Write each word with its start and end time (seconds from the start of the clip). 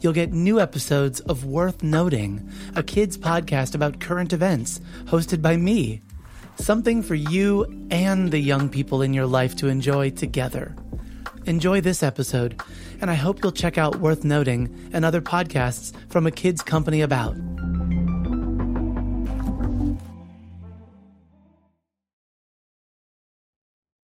you'll 0.00 0.12
get 0.12 0.32
new 0.32 0.60
episodes 0.60 1.20
of 1.20 1.44
Worth 1.44 1.82
Noting, 1.82 2.48
a 2.74 2.82
kids 2.82 3.16
podcast 3.16 3.74
about 3.74 4.00
current 4.00 4.32
events, 4.32 4.80
hosted 5.04 5.42
by 5.42 5.56
me. 5.56 6.02
Something 6.56 7.02
for 7.02 7.14
you 7.14 7.64
and 7.90 8.30
the 8.30 8.38
young 8.38 8.68
people 8.68 9.02
in 9.02 9.12
your 9.12 9.26
life 9.26 9.56
to 9.56 9.68
enjoy 9.68 10.10
together. 10.10 10.74
Enjoy 11.44 11.80
this 11.80 12.02
episode, 12.02 12.60
and 13.00 13.10
I 13.10 13.14
hope 13.14 13.42
you'll 13.42 13.52
check 13.52 13.78
out 13.78 14.00
Worth 14.00 14.24
Noting 14.24 14.90
and 14.92 15.04
other 15.04 15.20
podcasts 15.20 15.94
from 16.10 16.26
a 16.26 16.30
kids 16.30 16.62
company 16.62 17.02
about. 17.02 17.36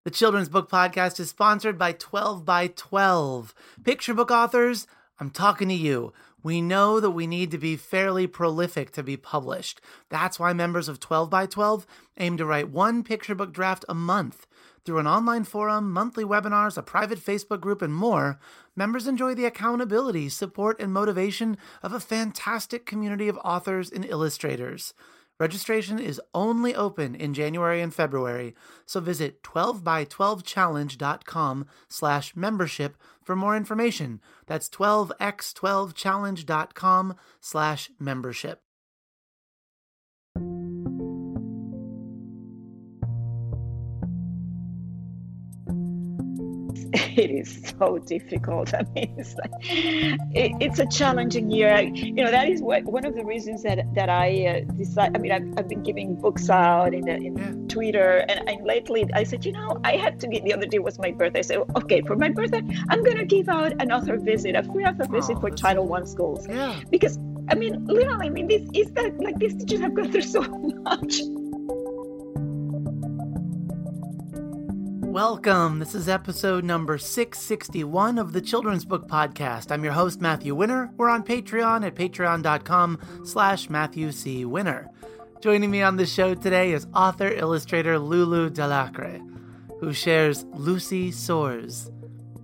The 0.05 0.11
Children's 0.11 0.49
Book 0.49 0.71
Podcast 0.71 1.21
is 1.21 1.31
sponsored 1.31 1.79
by 1.79 1.93
12 1.93 2.45
by 2.45 2.69
12. 2.69 3.55
Picture 3.85 4.15
book 4.15 4.31
authors, 4.31 4.87
I'm 5.21 5.29
talking 5.29 5.69
to 5.69 5.75
you. 5.75 6.15
We 6.43 6.63
know 6.63 6.99
that 6.99 7.11
we 7.11 7.27
need 7.27 7.51
to 7.51 7.59
be 7.59 7.77
fairly 7.77 8.27
prolific 8.27 8.91
to 8.93 9.03
be 9.03 9.19
published. 9.19 9.79
That's 10.09 10.41
why 10.41 10.55
members 10.55 10.89
of 10.89 10.99
12 10.99 11.29
by 11.29 11.45
12 11.45 11.87
aim 12.17 12.39
to 12.39 12.47
write 12.47 12.71
one 12.71 13.05
picture 13.05 13.35
book 13.35 13.53
draft 13.53 13.85
a 13.87 13.95
month. 13.95 14.47
Through 14.87 14.99
an 14.99 15.07
online 15.07 15.45
forum, 15.45 15.93
monthly 15.93 16.25
webinars, 16.25 16.79
a 16.79 16.83
private 16.83 17.19
Facebook 17.19 17.61
group, 17.61 17.83
and 17.83 17.95
more, 17.95 18.41
members 18.75 19.07
enjoy 19.07 19.35
the 19.35 19.45
accountability, 19.45 20.31
support, 20.31 20.81
and 20.81 20.91
motivation 20.91 21.59
of 21.83 21.93
a 21.93 22.01
fantastic 22.01 22.87
community 22.87 23.29
of 23.29 23.39
authors 23.45 23.91
and 23.91 24.07
illustrators. 24.07 24.95
Registration 25.41 25.99
is 25.99 26.21
only 26.35 26.75
open 26.75 27.15
in 27.15 27.33
January 27.33 27.81
and 27.81 27.95
February, 27.95 28.55
so 28.85 29.01
visit 29.01 29.43
12by12challenge.com 29.43 31.67
slash 31.89 32.37
membership 32.37 32.99
for 33.25 33.35
more 33.35 33.57
information. 33.57 34.21
That's 34.47 34.69
12x12challenge.com 34.69 37.17
slash 37.41 37.91
membership. 37.99 38.61
it 47.17 47.31
is 47.31 47.73
so 47.79 47.99
difficult. 47.99 48.73
I 48.81 48.83
mean, 48.95 49.15
it's 49.19 49.35
like 49.35 49.51
it, 49.61 50.53
it's 50.61 50.79
a 50.79 50.87
challenging 50.87 51.51
year. 51.51 51.81
You 51.81 52.13
know, 52.13 52.31
that 52.31 52.49
is 52.49 52.63
what, 52.63 52.85
one 52.85 53.05
of 53.05 53.15
the 53.15 53.25
reasons 53.25 53.63
that 53.63 53.93
that 53.95 54.09
I 54.09 54.47
uh, 54.47 54.73
decide. 54.75 55.17
I 55.17 55.19
mean, 55.19 55.33
I've, 55.33 55.59
I've 55.59 55.69
been 55.69 55.83
giving 55.83 56.15
books 56.15 56.49
out 56.51 56.95
in, 56.95 57.03
the, 57.03 57.17
in 57.17 57.37
yeah. 57.37 57.53
Twitter, 57.69 58.25
and, 58.29 58.49
and 58.49 58.67
lately 58.67 59.09
I 59.15 59.25
said, 59.25 59.45
you 59.45 59.53
know, 59.53 59.81
I 59.85 59.97
had 59.97 60.21
to 60.21 60.29
get. 60.29 60.45
The 60.45 60.53
other 60.53 60.67
day 60.67 60.79
was 60.79 60.99
my 60.99 61.11
birthday. 61.11 61.41
I 61.41 61.43
said, 61.43 61.59
okay, 61.77 62.03
for 62.03 62.17
my 62.17 62.29
birthday, 62.29 62.63
I'm 62.89 63.03
gonna 63.03 63.25
give 63.25 63.49
out 63.49 63.73
an 63.81 63.91
author 63.91 64.19
visit, 64.19 64.55
a 64.55 64.63
free 64.63 64.85
author 64.85 65.07
visit 65.07 65.37
oh, 65.39 65.41
for 65.41 65.51
Title 65.51 65.87
One 65.87 66.07
schools. 66.07 66.47
Yeah. 66.49 66.79
Because 66.91 67.19
I 67.49 67.55
mean, 67.55 67.85
literally, 67.87 68.27
I 68.27 68.31
mean, 68.31 68.47
this 68.47 68.63
is 68.75 68.93
that 68.93 69.19
like 69.19 69.39
these 69.39 69.57
teachers 69.57 69.81
have 69.81 69.95
gone 69.95 70.13
through 70.13 70.23
so 70.23 70.43
much. 70.83 71.21
Welcome. 75.11 75.81
This 75.81 75.97
is 75.97 76.09
episode 76.09 76.63
number 76.63 76.97
661 76.97 78.17
of 78.17 78.33
the 78.33 78.41
Children's 78.41 78.85
Book 78.85 79.09
Podcast. 79.09 79.73
I'm 79.73 79.83
your 79.83 79.93
host, 79.93 80.21
Matthew 80.21 80.55
Winner. 80.55 80.93
We're 80.97 81.09
on 81.09 81.25
Patreon 81.25 81.85
at 81.85 81.97
patreon.com 81.97 83.25
slash 83.25 83.69
Matthew 83.69 84.13
C. 84.13 84.45
Winner. 84.45 84.89
Joining 85.41 85.69
me 85.69 85.83
on 85.83 85.97
the 85.97 86.07
show 86.07 86.35
today 86.37 86.71
is 86.71 86.87
author 86.95 87.27
illustrator 87.27 87.99
Lulu 87.99 88.51
Delacre, 88.51 89.21
who 89.81 89.93
shares 89.93 90.45
Luci 90.45 91.13
Soars. 91.13 91.91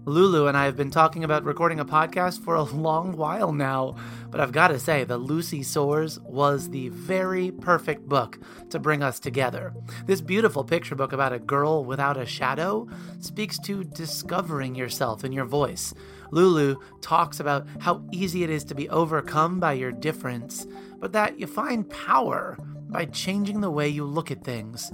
Lulu 0.08 0.46
and 0.46 0.56
I 0.56 0.66
have 0.66 0.76
been 0.76 0.92
talking 0.92 1.24
about 1.24 1.42
recording 1.42 1.80
a 1.80 1.84
podcast 1.84 2.38
for 2.38 2.54
a 2.54 2.62
long 2.62 3.16
while 3.16 3.52
now, 3.52 3.96
but 4.30 4.40
I've 4.40 4.52
got 4.52 4.68
to 4.68 4.78
say, 4.78 5.02
The 5.02 5.18
Luci 5.18 5.64
Soars 5.64 6.20
was 6.20 6.70
the 6.70 6.90
very 6.90 7.50
perfect 7.50 8.08
book 8.08 8.38
to 8.70 8.78
bring 8.78 9.02
us 9.02 9.18
together. 9.18 9.74
This 10.06 10.20
beautiful 10.20 10.62
picture 10.62 10.94
book 10.94 11.12
about 11.12 11.32
a 11.32 11.40
girl 11.40 11.84
without 11.84 12.16
a 12.16 12.24
shadow 12.24 12.86
speaks 13.18 13.58
to 13.64 13.82
discovering 13.82 14.76
yourself 14.76 15.24
in 15.24 15.32
your 15.32 15.44
voice. 15.44 15.92
Lulu 16.30 16.76
talks 17.00 17.40
about 17.40 17.66
how 17.80 18.04
easy 18.12 18.44
it 18.44 18.50
is 18.50 18.62
to 18.66 18.76
be 18.76 18.88
overcome 18.88 19.58
by 19.58 19.72
your 19.72 19.90
difference, 19.90 20.68
but 21.00 21.10
that 21.14 21.40
you 21.40 21.48
find 21.48 21.90
power 21.90 22.56
by 22.88 23.06
changing 23.06 23.60
the 23.60 23.70
way 23.72 23.88
you 23.88 24.04
look 24.04 24.30
at 24.30 24.44
things. 24.44 24.92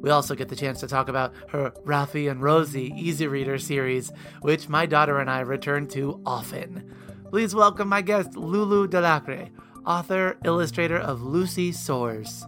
We 0.00 0.10
also 0.10 0.34
get 0.34 0.48
the 0.48 0.56
chance 0.56 0.80
to 0.80 0.86
talk 0.86 1.08
about 1.08 1.34
her 1.48 1.72
Rafi 1.84 2.30
and 2.30 2.42
Rosie 2.42 2.92
Easy 2.96 3.26
Reader 3.26 3.58
series, 3.58 4.12
which 4.40 4.68
my 4.68 4.86
daughter 4.86 5.18
and 5.18 5.30
I 5.30 5.40
return 5.40 5.86
to 5.88 6.20
often. 6.24 6.94
Please 7.30 7.54
welcome 7.54 7.88
my 7.88 8.02
guest, 8.02 8.36
Lulu 8.36 8.86
Delacre, 8.86 9.48
author, 9.84 10.38
illustrator 10.44 10.98
of 10.98 11.20
Luci 11.20 11.74
Soars. 11.74 12.44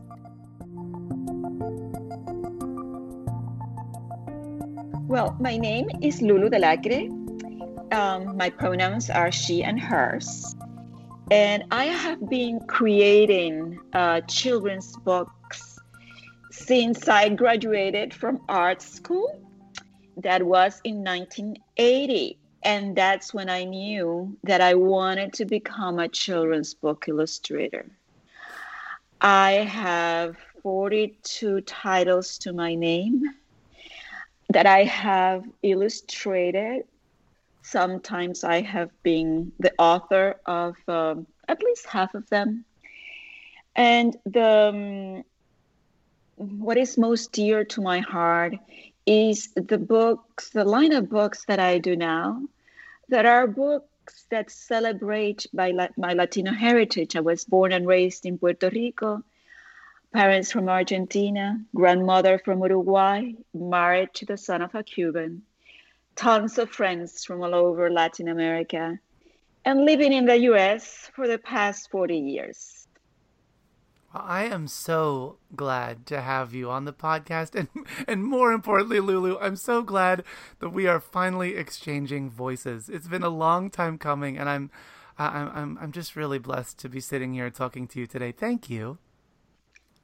Well, 5.08 5.36
my 5.40 5.56
name 5.56 5.88
is 6.02 6.20
Lulu 6.20 6.50
Delacre. 6.50 7.08
Um, 7.92 8.36
my 8.36 8.50
pronouns 8.50 9.08
are 9.08 9.32
she 9.32 9.64
and 9.64 9.80
hers. 9.80 10.54
And 11.30 11.64
I 11.70 11.86
have 11.86 12.28
been 12.28 12.60
creating 12.60 13.78
uh, 13.94 14.20
children's 14.22 14.96
book 14.98 15.30
since 16.58 17.08
I 17.08 17.28
graduated 17.28 18.12
from 18.12 18.40
art 18.48 18.82
school. 18.82 19.40
That 20.16 20.42
was 20.42 20.80
in 20.82 21.04
1980. 21.04 22.38
And 22.64 22.96
that's 22.96 23.32
when 23.32 23.48
I 23.48 23.64
knew 23.64 24.36
that 24.42 24.60
I 24.60 24.74
wanted 24.74 25.32
to 25.34 25.44
become 25.44 25.98
a 25.98 26.08
children's 26.08 26.74
book 26.74 27.04
illustrator. 27.06 27.86
I 29.20 29.52
have 29.52 30.36
42 30.62 31.60
titles 31.62 32.38
to 32.38 32.52
my 32.52 32.74
name 32.74 33.22
that 34.50 34.66
I 34.66 34.84
have 34.84 35.44
illustrated. 35.62 36.84
Sometimes 37.62 38.42
I 38.42 38.62
have 38.62 38.90
been 39.02 39.52
the 39.60 39.72
author 39.78 40.40
of 40.46 40.76
um, 40.88 41.26
at 41.46 41.62
least 41.62 41.86
half 41.86 42.14
of 42.14 42.28
them. 42.28 42.64
And 43.76 44.16
the 44.24 44.72
um, 44.74 45.24
what 46.38 46.78
is 46.78 46.96
most 46.96 47.32
dear 47.32 47.64
to 47.64 47.80
my 47.80 47.98
heart 47.98 48.54
is 49.06 49.48
the 49.54 49.78
books, 49.78 50.50
the 50.50 50.64
line 50.64 50.92
of 50.92 51.10
books 51.10 51.44
that 51.46 51.58
I 51.58 51.78
do 51.78 51.96
now, 51.96 52.42
that 53.08 53.26
are 53.26 53.48
books 53.48 54.24
that 54.30 54.50
celebrate 54.50 55.46
my, 55.52 55.88
my 55.96 56.12
Latino 56.12 56.52
heritage. 56.52 57.16
I 57.16 57.20
was 57.20 57.44
born 57.44 57.72
and 57.72 57.86
raised 57.86 58.24
in 58.24 58.38
Puerto 58.38 58.70
Rico, 58.70 59.24
parents 60.12 60.52
from 60.52 60.68
Argentina, 60.68 61.60
grandmother 61.74 62.38
from 62.38 62.60
Uruguay, 62.60 63.32
married 63.52 64.14
to 64.14 64.26
the 64.26 64.36
son 64.36 64.62
of 64.62 64.74
a 64.76 64.84
Cuban, 64.84 65.42
tons 66.14 66.56
of 66.58 66.70
friends 66.70 67.24
from 67.24 67.42
all 67.42 67.54
over 67.54 67.90
Latin 67.90 68.28
America, 68.28 68.98
and 69.64 69.84
living 69.84 70.12
in 70.12 70.26
the 70.26 70.38
US 70.52 71.10
for 71.16 71.26
the 71.26 71.38
past 71.38 71.90
40 71.90 72.16
years. 72.16 72.77
I 74.12 74.44
am 74.44 74.68
so 74.68 75.36
glad 75.54 76.06
to 76.06 76.22
have 76.22 76.54
you 76.54 76.70
on 76.70 76.84
the 76.86 76.92
podcast, 76.92 77.54
and 77.54 77.68
and 78.08 78.24
more 78.24 78.52
importantly, 78.52 79.00
Lulu, 79.00 79.38
I'm 79.38 79.56
so 79.56 79.82
glad 79.82 80.24
that 80.60 80.70
we 80.70 80.86
are 80.86 81.00
finally 81.00 81.56
exchanging 81.56 82.30
voices. 82.30 82.88
It's 82.88 83.08
been 83.08 83.22
a 83.22 83.28
long 83.28 83.70
time 83.70 83.98
coming, 83.98 84.38
and 84.38 84.48
I'm 84.48 84.70
I'm 85.18 85.50
I'm 85.54 85.78
I'm 85.80 85.92
just 85.92 86.16
really 86.16 86.38
blessed 86.38 86.78
to 86.78 86.88
be 86.88 87.00
sitting 87.00 87.34
here 87.34 87.50
talking 87.50 87.86
to 87.88 88.00
you 88.00 88.06
today. 88.06 88.32
Thank 88.32 88.70
you. 88.70 88.98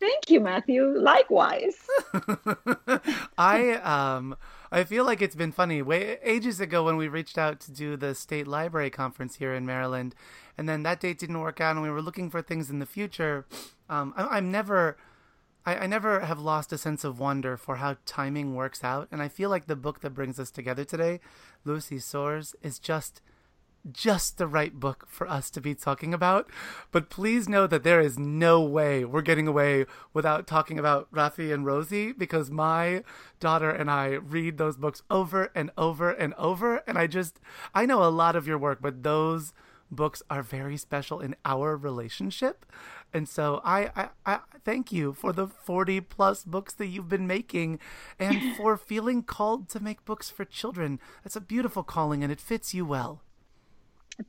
Thank 0.01 0.29
you, 0.29 0.41
Matthew. 0.41 0.85
Likewise. 0.85 1.77
I 3.39 3.73
um 3.83 4.37
I 4.71 4.85
feel 4.85 5.05
like 5.05 5.23
it's 5.23 5.37
been 5.37 5.53
funny. 5.53 5.83
Way 5.83 6.19
ages 6.23 6.61
ago 6.61 6.85
when 6.85 6.97
we 6.97 7.09
reached 7.09 7.39
out 7.39 7.61
to 7.61 7.73
do 7.73 7.97
the 7.97 8.15
state 8.15 8.47
library 8.47 8.91
conference 8.91 9.37
here 9.37 9.55
in 9.55 9.65
Maryland, 9.65 10.15
and 10.59 10.69
then 10.69 10.83
that 10.83 11.01
date 11.01 11.19
didn't 11.19 11.41
work 11.41 11.61
out, 11.61 11.77
and 11.77 11.83
we 11.83 11.91
were 11.91 12.03
looking 12.03 12.29
for 12.31 12.43
things 12.43 12.71
in 12.71 12.81
the 12.81 12.87
future. 12.87 13.47
Um, 13.89 14.13
I, 14.17 14.37
I'm 14.37 14.51
never 14.51 14.97
I, 15.67 15.77
I 15.77 15.87
never 15.87 16.21
have 16.21 16.41
lost 16.41 16.73
a 16.73 16.79
sense 16.79 17.05
of 17.05 17.19
wonder 17.19 17.57
for 17.57 17.77
how 17.77 17.97
timing 18.05 18.55
works 18.55 18.85
out, 18.85 19.09
and 19.11 19.23
I 19.23 19.29
feel 19.29 19.51
like 19.51 19.67
the 19.67 19.77
book 19.77 20.01
that 20.01 20.11
brings 20.11 20.39
us 20.39 20.51
together 20.51 20.85
today, 20.85 21.21
Luci 21.67 22.03
Soars, 22.03 22.55
is 22.63 22.79
just 22.79 23.23
just 23.91 24.39
the 24.39 24.47
right 24.47 24.75
book 24.75 25.07
for 25.09 25.29
us 25.29 25.51
to 25.51 25.61
be 25.61 25.75
talking 25.75 26.15
about. 26.15 26.51
But 26.91 27.11
please 27.11 27.49
know 27.49 27.67
that 27.67 27.83
there 27.83 28.01
is 28.01 28.19
no 28.19 28.63
way 28.63 29.05
we're 29.05 29.23
getting 29.23 29.47
away 29.47 29.87
without 30.13 30.47
talking 30.47 30.79
about 30.79 31.11
Rafi 31.13 31.53
and 31.53 31.67
Rosie 31.67 32.13
because 32.13 32.51
my 32.51 33.03
daughter 33.41 33.71
and 33.71 33.91
I 33.91 34.15
read 34.15 34.59
those 34.59 34.77
books 34.77 35.03
over 35.11 35.51
and 35.55 35.71
over 35.77 36.11
and 36.11 36.35
over. 36.35 36.79
And 36.87 36.97
I 36.97 37.07
just, 37.07 37.41
I 37.75 37.87
know 37.87 38.03
a 38.03 38.09
lot 38.11 38.37
of 38.37 38.47
your 38.47 38.59
work, 38.59 38.79
but 38.81 39.03
those 39.03 39.53
books 39.91 40.23
are 40.31 40.43
very 40.43 40.77
special 40.77 41.21
in 41.21 41.37
our 41.45 41.77
relationship. 41.77 42.67
And 43.13 43.29
so 43.29 43.61
I, 43.65 43.91
I, 43.95 44.09
I, 44.27 44.39
thank 44.65 44.91
you 44.91 45.13
for 45.13 45.33
the 45.33 45.47
40 45.47 46.01
plus 46.01 46.43
books 46.43 46.75
that 46.75 46.87
you've 46.87 47.09
been 47.09 47.29
making 47.29 47.79
and 48.19 48.57
for 48.57 48.77
feeling 48.77 49.23
called 49.23 49.69
to 49.71 49.81
make 49.81 50.05
books 50.05 50.31
for 50.31 50.45
children. 50.45 50.99
That's 51.23 51.37
a 51.37 51.41
beautiful 51.41 51.85
calling 51.85 52.23
and 52.25 52.33
it 52.33 52.41
fits 52.41 52.75
you 52.75 52.85
well. 52.85 53.23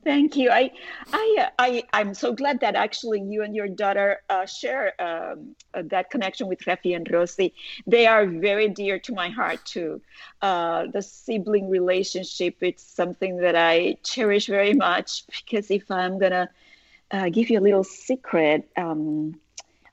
Thank 0.02 0.36
you. 0.36 0.50
I, 0.50 0.72
I, 1.12 1.48
I, 1.58 1.82
I'm 1.92 2.14
so 2.14 2.32
glad 2.32 2.60
that 2.60 2.74
actually 2.74 3.20
you 3.20 3.42
and 3.42 3.54
your 3.54 3.68
daughter 3.68 4.20
uh, 4.28 4.44
share 4.44 5.00
um, 5.00 5.54
uh, 5.74 5.82
that 5.86 6.10
connection 6.10 6.48
with 6.48 6.60
Rafi 6.60 6.96
and 6.96 7.08
Rosie. 7.10 7.54
They 7.86 8.06
are 8.06 8.26
very 8.26 8.68
dear 8.68 8.98
to 9.00 9.14
my 9.14 9.28
heart 9.28 9.64
too. 9.64 10.00
Uh, 10.42 10.86
the 10.92 11.02
sibling 11.02 11.68
relationship, 11.68 12.56
it's 12.62 12.82
something 12.82 13.36
that 13.38 13.54
I 13.54 13.96
cherish 14.02 14.46
very 14.46 14.74
much 14.74 15.24
because 15.44 15.70
if 15.70 15.90
I'm 15.90 16.18
gonna 16.18 16.50
uh, 17.12 17.28
give 17.28 17.48
you 17.48 17.60
a 17.60 17.62
little 17.62 17.84
secret, 17.84 18.68
um, 18.76 19.38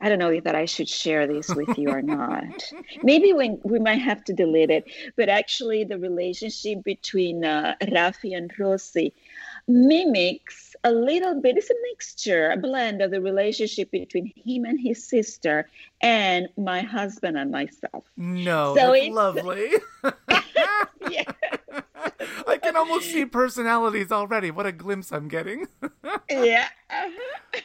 I 0.01 0.09
don't 0.09 0.19
know 0.19 0.37
that 0.37 0.55
I 0.55 0.65
should 0.65 0.89
share 0.89 1.27
this 1.27 1.47
with 1.55 1.77
you 1.77 1.89
or 1.89 2.01
not. 2.01 2.43
Maybe 3.03 3.31
when 3.31 3.61
we 3.63 3.79
might 3.79 4.01
have 4.01 4.21
to 4.25 4.33
delete 4.33 4.69
it. 4.69 4.83
But 5.15 5.29
actually, 5.29 5.85
the 5.85 5.97
relationship 5.97 6.83
between 6.83 7.45
uh, 7.45 7.75
Rafi 7.81 8.35
and 8.35 8.51
Rosie 8.59 9.13
mimics 9.67 10.75
a 10.83 10.91
little 10.91 11.39
bit, 11.39 11.57
it's 11.57 11.69
a 11.69 11.75
mixture, 11.91 12.51
a 12.51 12.57
blend 12.57 13.01
of 13.01 13.11
the 13.11 13.21
relationship 13.21 13.91
between 13.91 14.33
him 14.35 14.65
and 14.65 14.79
his 14.79 15.03
sister 15.03 15.69
and 16.01 16.49
my 16.57 16.81
husband 16.81 17.37
and 17.37 17.51
myself. 17.51 18.03
No, 18.17 18.75
so 18.75 18.93
it's 18.93 19.13
lovely. 19.13 19.71
yeah. 21.09 21.23
I 22.47 22.57
can 22.57 22.75
almost 22.75 23.11
see 23.11 23.25
personalities 23.25 24.11
already. 24.11 24.51
What 24.51 24.65
a 24.65 24.71
glimpse 24.71 25.11
I'm 25.11 25.27
getting. 25.27 25.67
yeah. 26.29 26.67
Uh-huh 26.89 27.59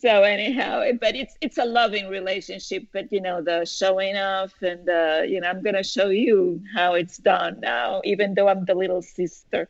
so 0.00 0.22
anyhow 0.22 0.84
but 1.00 1.14
it's 1.14 1.36
it's 1.40 1.58
a 1.58 1.64
loving 1.64 2.08
relationship 2.08 2.84
but 2.92 3.10
you 3.12 3.20
know 3.20 3.40
the 3.40 3.64
showing 3.64 4.16
off 4.16 4.52
and 4.62 4.86
the 4.86 5.26
you 5.28 5.40
know 5.40 5.48
i'm 5.48 5.62
gonna 5.62 5.82
show 5.82 6.08
you 6.08 6.60
how 6.74 6.94
it's 6.94 7.18
done 7.18 7.58
now 7.60 8.00
even 8.04 8.34
though 8.34 8.48
i'm 8.48 8.64
the 8.64 8.74
little 8.74 9.02
sister 9.02 9.68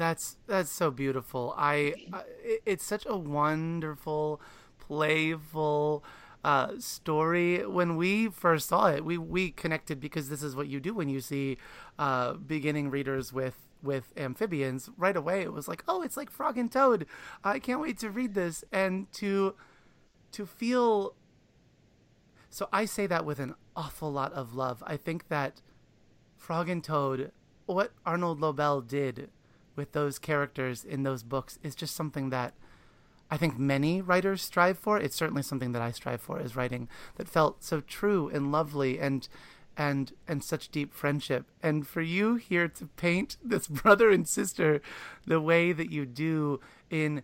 that's 0.00 0.36
that's 0.46 0.70
so 0.70 0.90
beautiful. 0.90 1.54
I, 1.56 1.94
I 2.12 2.22
it's 2.64 2.84
such 2.84 3.04
a 3.08 3.16
wonderful 3.16 4.40
playful 4.78 6.02
uh, 6.42 6.72
story. 6.78 7.66
When 7.66 7.96
we 7.96 8.28
first 8.28 8.68
saw 8.68 8.86
it, 8.86 9.04
we 9.04 9.18
we 9.18 9.50
connected 9.50 10.00
because 10.00 10.28
this 10.28 10.42
is 10.42 10.56
what 10.56 10.68
you 10.68 10.80
do 10.80 10.94
when 10.94 11.08
you 11.08 11.20
see 11.20 11.58
uh, 11.98 12.34
beginning 12.34 12.90
readers 12.90 13.32
with 13.32 13.68
with 13.82 14.12
amphibians. 14.16 14.88
Right 14.96 15.16
away 15.16 15.42
it 15.42 15.52
was 15.52 15.68
like 15.68 15.84
oh 15.86 16.02
it's 16.02 16.16
like 16.16 16.30
frog 16.30 16.56
and 16.56 16.72
toad. 16.72 17.06
I 17.44 17.58
can't 17.58 17.80
wait 17.80 17.98
to 17.98 18.10
read 18.10 18.34
this. 18.34 18.64
And 18.72 19.10
to 19.14 19.54
to 20.32 20.46
feel 20.46 21.14
so 22.50 22.68
i 22.72 22.84
say 22.84 23.06
that 23.06 23.24
with 23.24 23.40
an 23.40 23.54
awful 23.76 24.10
lot 24.10 24.32
of 24.32 24.54
love. 24.54 24.82
I 24.86 24.96
think 24.96 25.28
that 25.28 25.60
frog 26.36 26.68
and 26.68 26.82
toad 26.82 27.32
what 27.66 27.92
arnold 28.04 28.40
lobel 28.40 28.80
did 28.80 29.30
with 29.80 29.92
those 29.92 30.18
characters 30.18 30.84
in 30.84 31.04
those 31.04 31.22
books 31.22 31.58
is 31.62 31.74
just 31.74 31.96
something 31.96 32.28
that 32.28 32.52
I 33.30 33.38
think 33.38 33.58
many 33.58 34.02
writers 34.02 34.42
strive 34.42 34.78
for. 34.78 34.98
It's 34.98 35.16
certainly 35.16 35.42
something 35.42 35.72
that 35.72 35.80
I 35.80 35.90
strive 35.90 36.20
for 36.20 36.38
is 36.38 36.54
writing 36.54 36.86
that 37.16 37.30
felt 37.30 37.64
so 37.64 37.80
true 37.80 38.28
and 38.28 38.52
lovely 38.52 39.00
and 39.00 39.26
and 39.78 40.12
and 40.28 40.44
such 40.44 40.68
deep 40.68 40.92
friendship 40.92 41.46
and 41.62 41.86
for 41.86 42.02
you 42.02 42.34
here 42.34 42.68
to 42.68 42.84
paint 43.06 43.38
this 43.42 43.68
brother 43.68 44.10
and 44.10 44.28
sister 44.28 44.82
the 45.26 45.40
way 45.40 45.72
that 45.72 45.90
you 45.90 46.04
do 46.04 46.60
in 46.90 47.22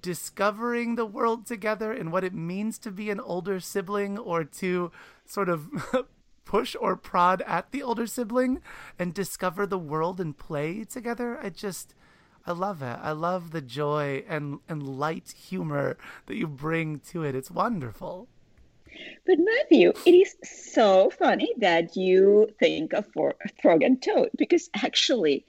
discovering 0.00 0.94
the 0.94 1.04
world 1.04 1.44
together 1.44 1.92
and 1.92 2.10
what 2.10 2.24
it 2.24 2.32
means 2.32 2.78
to 2.78 2.90
be 2.90 3.10
an 3.10 3.20
older 3.20 3.60
sibling 3.60 4.16
or 4.16 4.44
to 4.44 4.90
sort 5.26 5.50
of 5.50 5.68
push 6.48 6.74
or 6.80 6.96
prod 6.96 7.42
at 7.42 7.70
the 7.72 7.82
older 7.82 8.06
sibling 8.06 8.62
and 8.98 9.12
discover 9.12 9.66
the 9.66 9.78
world 9.78 10.18
and 10.18 10.36
play 10.36 10.82
together? 10.82 11.38
I 11.40 11.50
just 11.50 11.94
i 12.46 12.52
love 12.52 12.80
it. 12.80 12.98
I 13.02 13.12
love 13.12 13.50
the 13.50 13.60
joy 13.60 14.24
and 14.26 14.60
and 14.68 14.82
light 14.82 15.34
humor 15.48 15.98
that 16.26 16.36
you 16.36 16.46
bring 16.46 17.00
to 17.10 17.22
it. 17.22 17.34
It's 17.34 17.50
wonderful. 17.50 18.28
But 19.26 19.38
Matthew, 19.38 19.92
it 20.06 20.14
is 20.14 20.34
so 20.42 21.10
funny 21.10 21.52
that 21.58 21.94
you 21.94 22.48
think 22.58 22.94
of 22.94 23.06
Frog 23.60 23.82
and 23.82 24.02
Toad 24.02 24.30
because 24.36 24.70
actually, 24.74 25.44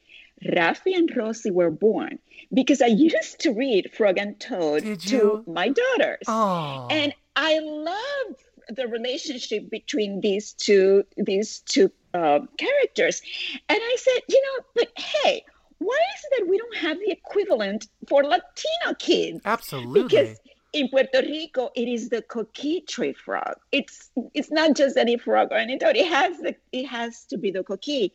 Rafi 0.46 0.94
and 0.94 1.10
Rosie 1.16 1.50
were 1.50 1.72
born 1.72 2.20
because 2.54 2.82
I 2.82 2.88
used 2.88 3.40
to 3.40 3.52
read 3.52 3.92
Frog 3.94 4.18
and 4.18 4.38
Toad 4.38 5.00
to 5.12 5.44
my 5.48 5.70
daughters. 5.70 6.26
Oh. 6.28 6.88
And 6.92 7.14
I 7.38 7.60
love 7.60 8.36
the 8.70 8.88
relationship 8.88 9.70
between 9.70 10.22
these 10.22 10.54
two 10.54 11.04
these 11.18 11.60
two 11.60 11.92
uh, 12.14 12.40
characters. 12.58 13.22
And 13.68 13.80
I 13.82 13.96
said, 14.00 14.22
you 14.28 14.42
know, 14.46 14.66
but 14.76 14.88
hey, 14.98 15.44
why 15.80 15.98
is 16.16 16.24
it 16.26 16.40
that 16.40 16.50
we 16.50 16.58
don't 16.58 16.78
have 16.78 16.98
the 17.00 17.12
equivalent 17.12 17.88
for 18.08 18.24
Latino 18.24 18.94
kids? 18.98 19.42
Absolutely. 19.46 20.04
Because 20.04 20.40
in 20.72 20.88
Puerto 20.90 21.22
Rico, 21.22 21.72
it 21.76 21.88
is 21.88 22.10
the 22.10 22.22
coquí 22.22 22.86
tree 22.86 23.14
frog. 23.14 23.56
It's 23.72 24.12
it's 24.34 24.52
not 24.52 24.76
just 24.76 24.98
any 24.98 25.18
frog 25.18 25.50
or 25.52 25.58
any 25.58 25.80
toad. 25.80 25.96
It 25.96 26.08
has 26.08 26.38
the 26.40 26.56
it 26.72 26.86
has 26.86 27.26
to 27.26 27.38
be 27.38 27.52
the 27.52 27.64
coquí. 27.64 28.12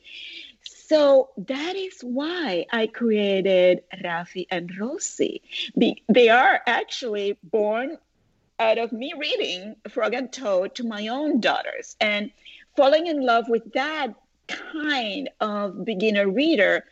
So 0.62 1.30
that 1.36 1.76
is 1.76 2.00
why 2.02 2.66
I 2.70 2.86
created 2.86 3.82
Rafi 4.02 4.46
and 4.50 4.70
Rosie. 4.78 5.42
Be, 5.76 6.02
they 6.08 6.28
are 6.28 6.60
actually 6.66 7.38
born 7.42 7.98
out 8.58 8.78
of 8.78 8.92
me 8.92 9.12
reading 9.18 9.76
Frog 9.88 10.14
and 10.14 10.32
Toad 10.32 10.74
to 10.76 10.84
my 10.84 11.08
own 11.08 11.40
daughters 11.40 11.96
and 12.00 12.30
falling 12.76 13.06
in 13.06 13.24
love 13.24 13.48
with 13.48 13.72
that 13.72 14.14
kind 14.46 15.30
of 15.40 15.84
beginner 15.84 16.28
reader 16.28 16.84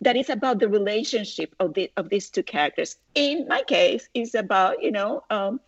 that 0.00 0.16
is 0.16 0.30
about 0.30 0.58
the 0.58 0.68
relationship 0.68 1.54
of 1.60 1.74
the 1.74 1.90
of 1.96 2.08
these 2.08 2.30
two 2.30 2.42
characters. 2.42 2.96
In 3.14 3.46
my 3.48 3.62
case, 3.62 4.08
it's 4.14 4.34
about 4.34 4.82
you 4.82 4.92
know 4.92 5.22
um, 5.30 5.60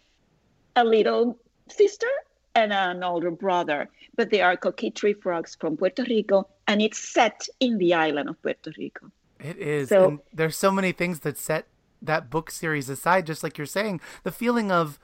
a 0.77 0.85
little 0.85 1.39
sister 1.69 2.09
and 2.55 2.73
an 2.73 3.03
older 3.03 3.31
brother, 3.31 3.89
but 4.17 4.31
they 4.31 4.41
are 4.41 4.57
coquí 4.57 4.95
tree 4.95 5.15
frogs 5.15 5.57
from 5.61 5.77
Puerto 5.77 6.05
Rico, 6.05 6.49
and 6.69 6.81
it's 6.81 6.99
set 6.99 7.49
in 7.61 7.79
the 7.79 7.95
island 7.95 8.29
of 8.29 8.41
Puerto 8.43 8.73
Rico. 8.79 9.11
It 9.41 9.59
is. 9.59 9.89
So, 9.89 10.09
and 10.09 10.19
there's 10.33 10.57
so 10.57 10.71
many 10.71 10.93
things 10.93 11.21
that 11.21 11.37
set 11.37 11.67
that 12.01 12.31
book 12.31 12.51
series 12.51 12.89
aside, 12.89 13.27
just 13.27 13.43
like 13.43 13.59
you're 13.59 13.67
saying, 13.67 14.01
the 14.23 14.31
feeling 14.31 14.71
of 14.71 14.99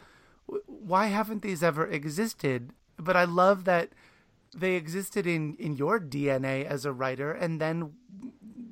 why 0.66 1.06
haven't 1.06 1.42
these 1.42 1.62
ever 1.62 1.86
existed? 1.86 2.70
But 2.96 3.16
I 3.16 3.24
love 3.24 3.64
that 3.64 3.90
they 4.54 4.74
existed 4.74 5.26
in 5.26 5.54
in 5.56 5.76
your 5.76 6.00
DNA 6.00 6.64
as 6.64 6.84
a 6.84 6.92
writer, 6.92 7.32
and 7.32 7.60
then 7.60 7.92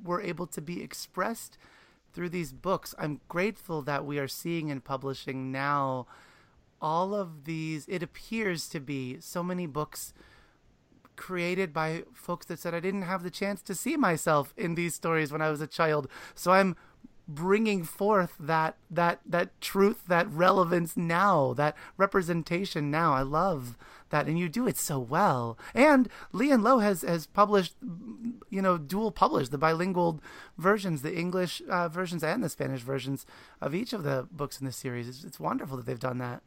were 0.03 0.21
able 0.21 0.47
to 0.47 0.61
be 0.61 0.81
expressed 0.81 1.57
through 2.13 2.29
these 2.29 2.53
books. 2.53 2.95
I'm 2.97 3.21
grateful 3.27 3.81
that 3.83 4.05
we 4.05 4.19
are 4.19 4.27
seeing 4.27 4.71
and 4.71 4.83
publishing 4.83 5.51
now 5.51 6.07
all 6.81 7.13
of 7.13 7.45
these. 7.45 7.85
It 7.87 8.03
appears 8.03 8.67
to 8.69 8.79
be 8.79 9.17
so 9.19 9.43
many 9.43 9.67
books 9.67 10.13
created 11.15 11.73
by 11.73 12.03
folks 12.13 12.45
that 12.45 12.59
said 12.59 12.73
I 12.73 12.79
didn't 12.79 13.01
have 13.01 13.23
the 13.23 13.29
chance 13.29 13.61
to 13.63 13.75
see 13.75 13.97
myself 13.97 14.53
in 14.55 14.75
these 14.75 14.95
stories 14.95 15.31
when 15.31 15.41
I 15.41 15.49
was 15.49 15.61
a 15.61 15.67
child. 15.67 16.07
So 16.33 16.51
I'm 16.51 16.75
bringing 17.29 17.83
forth 17.83 18.33
that 18.39 18.75
that 18.89 19.21
that 19.25 19.61
truth, 19.61 20.03
that 20.07 20.29
relevance 20.31 20.97
now, 20.97 21.53
that 21.53 21.75
representation 21.95 22.89
now. 22.89 23.13
I 23.13 23.21
love 23.21 23.77
that, 24.09 24.27
and 24.27 24.37
you 24.39 24.49
do 24.49 24.67
it 24.67 24.77
so 24.77 24.99
well. 24.99 25.57
And 25.73 26.09
Lee 26.31 26.51
and 26.51 26.63
Low 26.63 26.79
has 26.79 27.03
has 27.03 27.27
published, 27.27 27.75
you 28.49 28.61
know, 28.61 28.77
dual 28.77 29.11
published 29.11 29.51
the 29.51 29.57
bilingual 29.57 30.21
versions, 30.57 31.03
the 31.03 31.15
English 31.15 31.61
uh, 31.69 31.87
versions 31.87 32.23
and 32.23 32.43
the 32.43 32.49
Spanish 32.49 32.81
versions 32.81 33.25
of 33.61 33.75
each 33.75 33.93
of 33.93 34.03
the 34.03 34.27
books 34.31 34.59
in 34.59 34.65
the 34.65 34.71
series. 34.71 35.07
It's, 35.07 35.23
it's 35.23 35.39
wonderful 35.39 35.77
that 35.77 35.85
they've 35.85 35.99
done 35.99 36.17
that. 36.17 36.41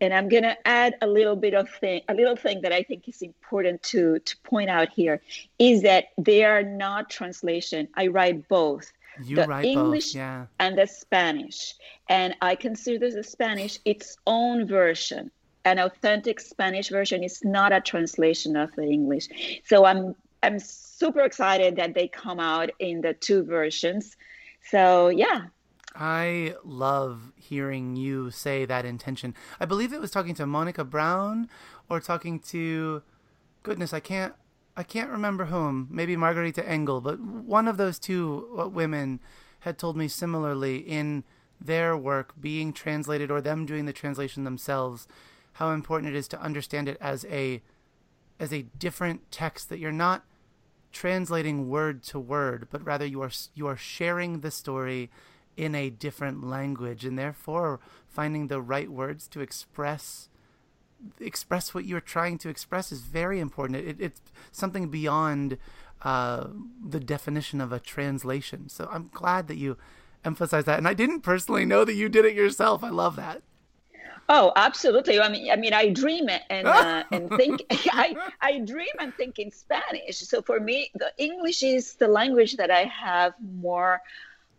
And 0.00 0.12
I'm 0.12 0.28
going 0.28 0.42
to 0.42 0.56
add 0.66 0.96
a 1.02 1.06
little 1.06 1.36
bit 1.36 1.54
of 1.54 1.70
thing, 1.70 2.02
a 2.08 2.14
little 2.14 2.36
thing 2.36 2.60
that 2.62 2.72
I 2.72 2.82
think 2.82 3.08
is 3.08 3.22
important 3.22 3.82
to 3.84 4.18
to 4.18 4.36
point 4.38 4.68
out 4.68 4.88
here 4.90 5.20
is 5.58 5.82
that 5.82 6.06
they 6.18 6.44
are 6.44 6.62
not 6.62 7.10
translation. 7.10 7.88
I 7.94 8.08
write 8.08 8.48
both. 8.48 8.92
You 9.22 9.36
the 9.36 9.46
write 9.46 9.64
English 9.64 10.12
both, 10.12 10.16
yeah. 10.16 10.46
and 10.58 10.78
the 10.78 10.86
Spanish, 10.86 11.74
and 12.08 12.34
I 12.40 12.54
consider 12.54 13.10
the 13.10 13.22
Spanish 13.22 13.78
its 13.84 14.16
own 14.26 14.66
version 14.66 15.30
an 15.64 15.78
authentic 15.78 16.40
Spanish 16.40 16.90
version. 16.90 17.22
It's 17.22 17.44
not 17.44 17.72
a 17.72 17.80
translation 17.80 18.56
of 18.56 18.74
the 18.76 18.84
English. 18.84 19.28
So 19.64 19.84
I'm 19.84 20.14
I'm 20.42 20.58
super 20.58 21.20
excited 21.20 21.76
that 21.76 21.94
they 21.94 22.08
come 22.08 22.38
out 22.38 22.70
in 22.78 23.00
the 23.00 23.14
two 23.14 23.44
versions. 23.44 24.16
So 24.70 25.08
yeah. 25.08 25.46
I 25.96 26.56
love 26.64 27.32
hearing 27.36 27.96
you 27.96 28.30
say 28.30 28.64
that 28.64 28.84
intention. 28.84 29.34
I 29.60 29.64
believe 29.64 29.92
it 29.92 30.00
was 30.00 30.10
talking 30.10 30.34
to 30.34 30.46
Monica 30.46 30.84
Brown 30.84 31.48
or 31.88 32.00
talking 32.00 32.40
to 32.40 33.02
goodness, 33.62 33.92
I 33.92 34.00
can't 34.00 34.34
I 34.76 34.82
can't 34.82 35.10
remember 35.10 35.46
whom, 35.46 35.88
maybe 35.90 36.16
Margarita 36.16 36.68
Engle, 36.68 37.00
but 37.00 37.20
one 37.20 37.68
of 37.68 37.76
those 37.76 37.98
two 37.98 38.48
uh, 38.58 38.68
women 38.68 39.20
had 39.60 39.78
told 39.78 39.96
me 39.96 40.08
similarly 40.08 40.78
in 40.78 41.24
their 41.60 41.96
work 41.96 42.34
being 42.40 42.72
translated 42.72 43.30
or 43.30 43.40
them 43.40 43.64
doing 43.64 43.86
the 43.86 43.92
translation 43.92 44.44
themselves 44.44 45.06
how 45.54 45.70
important 45.70 46.12
it 46.14 46.18
is 46.18 46.28
to 46.28 46.40
understand 46.40 46.88
it 46.88 46.98
as 47.00 47.24
a 47.26 47.62
as 48.40 48.52
a 48.52 48.62
different 48.78 49.30
text 49.30 49.68
that 49.68 49.78
you're 49.78 49.92
not 49.92 50.24
translating 50.92 51.68
word 51.68 52.02
to 52.02 52.18
word, 52.18 52.68
but 52.70 52.84
rather 52.84 53.06
you 53.06 53.22
are 53.22 53.30
you 53.54 53.66
are 53.66 53.76
sharing 53.76 54.40
the 54.40 54.50
story 54.50 55.10
in 55.56 55.74
a 55.74 55.90
different 55.90 56.44
language, 56.44 57.04
and 57.04 57.18
therefore 57.18 57.80
finding 58.08 58.48
the 58.48 58.60
right 58.60 58.90
words 58.90 59.28
to 59.28 59.40
express 59.40 60.28
express 61.20 61.74
what 61.74 61.84
you're 61.84 62.00
trying 62.00 62.38
to 62.38 62.48
express 62.48 62.92
is 62.92 63.00
very 63.00 63.40
important. 63.40 63.86
It, 63.86 63.96
it's 64.00 64.20
something 64.52 64.88
beyond 64.88 65.58
uh, 66.02 66.48
the 66.86 67.00
definition 67.00 67.60
of 67.60 67.72
a 67.72 67.80
translation. 67.80 68.68
So 68.68 68.88
I'm 68.92 69.10
glad 69.12 69.48
that 69.48 69.56
you 69.56 69.76
emphasize 70.24 70.64
that, 70.64 70.78
and 70.78 70.88
I 70.88 70.94
didn't 70.94 71.20
personally 71.20 71.64
know 71.64 71.84
that 71.84 71.94
you 71.94 72.08
did 72.08 72.24
it 72.24 72.34
yourself. 72.34 72.82
I 72.84 72.90
love 72.90 73.16
that. 73.16 73.42
Oh, 74.28 74.52
absolutely. 74.56 75.20
I 75.20 75.28
mean, 75.28 75.50
I 75.50 75.56
mean, 75.56 75.74
I 75.74 75.90
dream 75.90 76.28
and 76.48 76.66
uh, 76.66 77.04
and 77.12 77.28
think. 77.30 77.64
I 77.92 78.16
I 78.40 78.58
dream 78.60 78.94
and 78.98 79.14
think 79.14 79.38
in 79.38 79.50
Spanish. 79.50 80.18
So 80.18 80.40
for 80.40 80.60
me, 80.60 80.90
the 80.94 81.12
English 81.18 81.62
is 81.62 81.94
the 81.94 82.08
language 82.08 82.56
that 82.56 82.70
I 82.70 82.84
have 82.84 83.34
more 83.40 84.00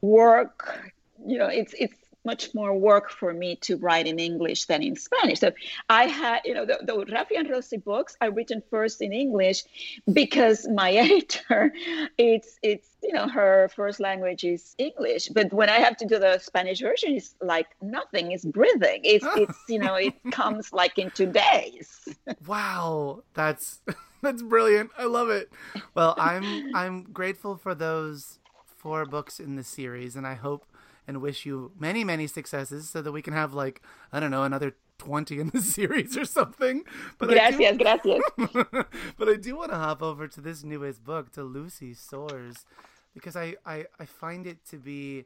work. 0.02 0.80
You 1.26 1.40
know, 1.40 1.48
it's 1.48 1.74
it's 1.80 1.98
much 2.26 2.54
more 2.54 2.78
work 2.78 3.10
for 3.10 3.34
me 3.34 3.56
to 3.58 3.78
write 3.78 4.08
in 4.08 4.20
English 4.20 4.66
than 4.66 4.82
in 4.82 4.96
Spanish. 4.96 5.40
So 5.40 5.52
I 5.90 6.08
had, 6.08 6.42
you 6.46 6.54
know, 6.54 6.66
the, 6.66 6.80
the 6.82 6.94
Rafi 6.94 7.38
and 7.38 7.50
Rosie 7.50 7.78
books 7.78 8.18
are 8.22 8.32
written 8.32 8.62
first 8.70 9.02
in 9.02 9.14
English 9.14 9.64
because 10.12 10.68
my 10.68 10.92
editor, 11.06 11.74
it's 12.18 12.58
it's 12.64 12.90
you 13.04 13.14
know 13.14 13.28
her 13.28 13.70
first 13.76 14.00
language 14.00 14.44
is 14.44 14.76
English, 14.78 15.30
but 15.30 15.54
when 15.54 15.70
I 15.70 15.80
have 15.80 15.98
to 15.98 16.06
do 16.06 16.20
the 16.20 16.40
Spanish 16.40 16.82
version, 16.82 17.14
it's 17.14 17.36
like 17.42 17.68
nothing. 17.82 18.32
It's 18.32 18.46
breathing. 18.46 19.02
It's 19.04 19.26
it's 19.36 19.60
you 19.70 19.80
know 19.80 19.96
it 19.96 20.16
comes 20.32 20.74
like 20.74 20.98
in 20.98 21.12
two 21.12 21.32
days. 21.32 22.08
wow, 22.48 23.24
that's 23.34 23.80
that's 24.22 24.42
brilliant. 24.42 24.92
I 24.98 25.06
love 25.06 25.30
it. 25.30 25.52
Well, 25.94 26.16
I'm 26.18 26.76
I'm 26.76 27.04
grateful 27.04 27.58
for 27.58 27.76
those 27.76 28.40
four 28.78 29.06
books 29.06 29.40
in 29.40 29.56
the 29.56 29.64
series, 29.64 30.16
and 30.16 30.26
I 30.26 30.34
hope 30.34 30.66
and 31.08 31.22
wish 31.22 31.46
you 31.46 31.72
many, 31.78 32.04
many 32.04 32.28
successes 32.28 32.90
so 32.90 33.02
that 33.02 33.12
we 33.12 33.22
can 33.22 33.34
have 33.34 33.54
like 33.54 33.82
I 34.12 34.20
don't 34.20 34.32
know 34.32 34.44
another 34.44 34.76
20 34.98 35.40
in 35.40 35.50
the 35.50 35.62
series 35.78 36.18
or 36.18 36.26
something. 36.26 36.84
But 37.18 37.30
gracias, 37.30 37.78
do... 37.78 37.84
gracias. 37.84 38.22
but 39.18 39.30
I 39.30 39.36
do 39.36 39.58
want 39.58 39.72
to 39.72 39.78
hop 39.78 40.02
over 40.02 40.28
to 40.28 40.42
this 40.42 40.64
newest 40.64 41.04
book, 41.04 41.32
to 41.34 41.42
Luci 41.42 41.96
Soars, 41.96 42.66
because 43.14 43.36
I, 43.36 43.56
I, 43.66 43.86
I 44.00 44.06
find 44.06 44.48
it 44.48 44.66
to 44.70 44.78
be 44.78 45.26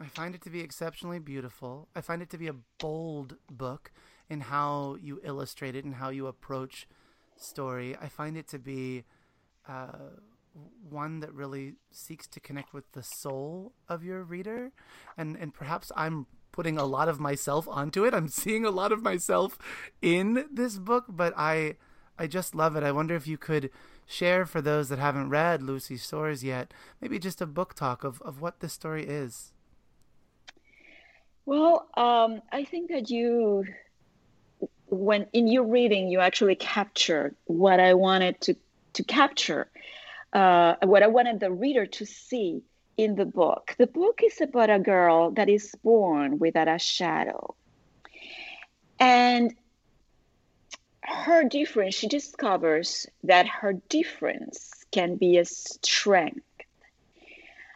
I 0.00 0.06
find 0.06 0.34
it 0.34 0.42
to 0.42 0.50
be 0.50 0.60
exceptionally 0.60 1.18
beautiful. 1.18 1.88
I 1.94 2.00
find 2.02 2.22
it 2.22 2.30
to 2.30 2.38
be 2.38 2.46
a 2.46 2.54
bold 2.78 3.36
book 3.50 3.90
in 4.30 4.42
how 4.42 4.96
you 5.00 5.20
illustrate 5.24 5.74
it 5.74 5.84
and 5.84 5.96
how 5.96 6.10
you 6.10 6.26
approach 6.26 6.86
story. 7.36 7.96
I 8.00 8.08
find 8.08 8.36
it 8.36 8.46
to 8.48 8.58
be 8.58 9.04
uh, 9.66 10.20
one 10.88 11.20
that 11.20 11.32
really 11.32 11.74
seeks 11.90 12.26
to 12.26 12.40
connect 12.40 12.72
with 12.72 12.90
the 12.92 13.02
soul 13.02 13.72
of 13.88 14.02
your 14.02 14.22
reader 14.22 14.72
and 15.16 15.36
and 15.36 15.54
perhaps 15.54 15.92
I'm 15.96 16.26
putting 16.50 16.78
a 16.78 16.84
lot 16.84 17.08
of 17.08 17.20
myself 17.20 17.68
onto 17.68 18.04
it. 18.04 18.12
I'm 18.12 18.28
seeing 18.42 18.64
a 18.64 18.70
lot 18.70 18.90
of 18.90 19.02
myself 19.02 19.58
in 20.02 20.46
this 20.52 20.78
book, 20.78 21.04
but 21.08 21.32
I 21.36 21.76
I 22.18 22.26
just 22.26 22.54
love 22.54 22.74
it. 22.74 22.82
I 22.82 22.90
wonder 22.90 23.14
if 23.14 23.28
you 23.28 23.38
could 23.38 23.70
share 24.06 24.44
for 24.44 24.60
those 24.60 24.88
that 24.88 24.98
haven't 24.98 25.28
read 25.28 25.60
Luci 25.60 25.98
Soars 25.98 26.42
yet, 26.42 26.74
maybe 27.00 27.18
just 27.18 27.40
a 27.40 27.46
book 27.46 27.74
talk 27.74 28.02
of, 28.02 28.20
of 28.22 28.40
what 28.40 28.58
this 28.58 28.72
story 28.72 29.06
is. 29.06 29.52
Well, 31.46 31.86
um, 31.96 32.42
I 32.50 32.64
think 32.64 32.90
that 32.90 33.08
you, 33.08 33.64
when 34.86 35.26
in 35.32 35.46
your 35.46 35.62
reading, 35.62 36.08
you 36.08 36.20
actually 36.20 36.56
captured 36.56 37.36
what 37.44 37.78
I 37.78 37.94
wanted 37.94 38.40
to, 38.42 38.56
to 38.94 39.04
capture 39.04 39.68
uh, 40.32 40.74
what 40.82 41.02
I 41.02 41.06
wanted 41.06 41.40
the 41.40 41.50
reader 41.50 41.86
to 41.86 42.06
see 42.06 42.62
in 42.96 43.14
the 43.14 43.24
book. 43.24 43.74
The 43.78 43.86
book 43.86 44.20
is 44.24 44.40
about 44.40 44.70
a 44.70 44.78
girl 44.78 45.30
that 45.32 45.48
is 45.48 45.74
born 45.82 46.38
without 46.38 46.68
a 46.68 46.78
shadow. 46.78 47.54
And 48.98 49.54
her 51.02 51.44
difference, 51.44 51.94
she 51.94 52.08
discovers 52.08 53.06
that 53.22 53.46
her 53.46 53.74
difference 53.88 54.72
can 54.90 55.16
be 55.16 55.38
a 55.38 55.44
strength. 55.44 56.44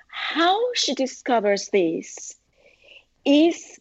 How 0.08 0.58
she 0.74 0.94
discovers 0.94 1.68
this 1.68 2.36
is, 3.24 3.78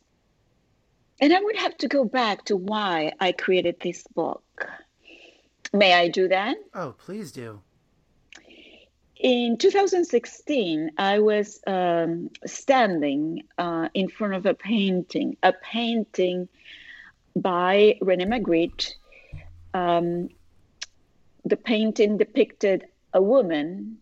and 1.20 1.34
I 1.34 1.42
would 1.42 1.58
have 1.58 1.78
to 1.80 1.88
go 1.88 2.06
back 2.06 2.46
to 2.46 2.56
why 2.56 3.14
I 3.20 3.32
created 3.32 3.78
this 3.82 4.04
book. 4.16 4.68
May 5.74 5.94
I 5.94 6.08
do 6.08 6.28
that? 6.28 6.58
Oh, 6.74 6.94
please 6.98 7.32
do. 7.32 7.62
In 9.22 9.58
2016, 9.58 10.94
I 10.98 11.20
was 11.20 11.62
um, 11.68 12.32
standing 12.48 13.44
uh, 13.56 13.88
in 13.94 14.08
front 14.08 14.34
of 14.34 14.48
a 14.48 14.56
painting, 14.56 15.38
a 15.44 15.54
painting 15.54 16.50
by 17.36 18.00
Rene 18.02 18.26
Magritte. 18.26 18.94
Um, 19.76 20.30
the 21.46 21.56
painting 21.56 22.18
depicted 22.18 22.88
a 23.14 23.22
woman, 23.22 24.00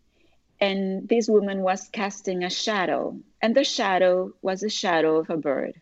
and 0.62 1.10
this 1.10 1.28
woman 1.28 1.64
was 1.64 1.90
casting 1.90 2.46
a 2.46 2.50
shadow, 2.50 3.20
and 3.42 3.54
the 3.54 3.66
shadow 3.66 4.32
was 4.42 4.62
the 4.62 4.70
shadow 4.70 5.18
of 5.18 5.30
a 5.30 5.36
bird. 5.36 5.74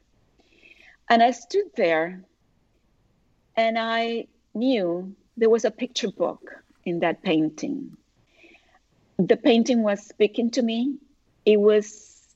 And 1.12 1.22
I 1.22 1.30
stood 1.30 1.70
there, 1.76 2.24
and 3.56 3.78
I 3.78 4.30
knew 4.56 5.16
there 5.38 5.52
was 5.52 5.64
a 5.64 5.70
picture 5.70 6.10
book 6.10 6.64
in 6.86 7.02
that 7.02 7.22
painting 7.22 7.98
the 9.18 9.38
painting 9.38 9.82
was 9.84 10.06
speaking 10.06 10.52
to 10.52 10.62
me. 10.62 10.96
It 11.46 11.60
was 11.60 12.28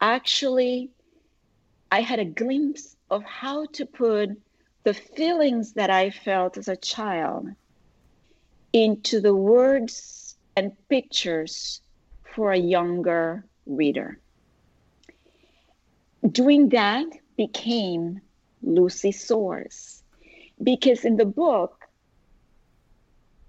actually, 0.00 0.90
I 1.92 2.00
had 2.00 2.18
a 2.18 2.24
glimpse 2.24 2.96
of 3.10 3.22
how 3.22 3.66
to 3.66 3.86
put 3.86 4.30
the 4.82 4.94
feelings 4.94 5.74
that 5.74 5.90
I 5.90 6.10
felt 6.10 6.58
as 6.58 6.68
a 6.68 6.76
child 6.76 7.48
into 8.72 9.20
the 9.20 9.34
words 9.34 10.36
and 10.56 10.72
pictures 10.88 11.80
for 12.34 12.52
a 12.52 12.58
younger 12.58 13.44
reader. 13.66 14.18
Doing 16.28 16.70
that 16.70 17.06
became 17.36 18.20
Luci 18.64 19.14
Soars 19.14 20.02
because 20.62 21.04
in 21.04 21.16
the 21.16 21.24
book, 21.24 21.86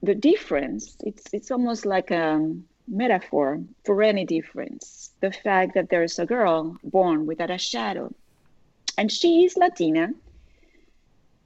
the 0.04 0.14
difference, 0.16 0.98
it's, 1.00 1.34
it's 1.34 1.52
almost 1.52 1.86
like 1.86 2.12
a, 2.12 2.56
metaphor 2.88 3.62
for 3.84 4.02
any 4.04 4.26
difference. 4.26 5.12
The 5.22 5.32
fact 5.32 5.74
that 5.74 5.90
there's 5.90 6.20
a 6.20 6.26
girl 6.26 6.78
born 6.84 7.26
without 7.26 7.52
a 7.52 7.58
shadow. 7.58 8.14
And 8.98 9.12
she 9.12 9.46
is 9.46 9.58
Latina. 9.58 10.14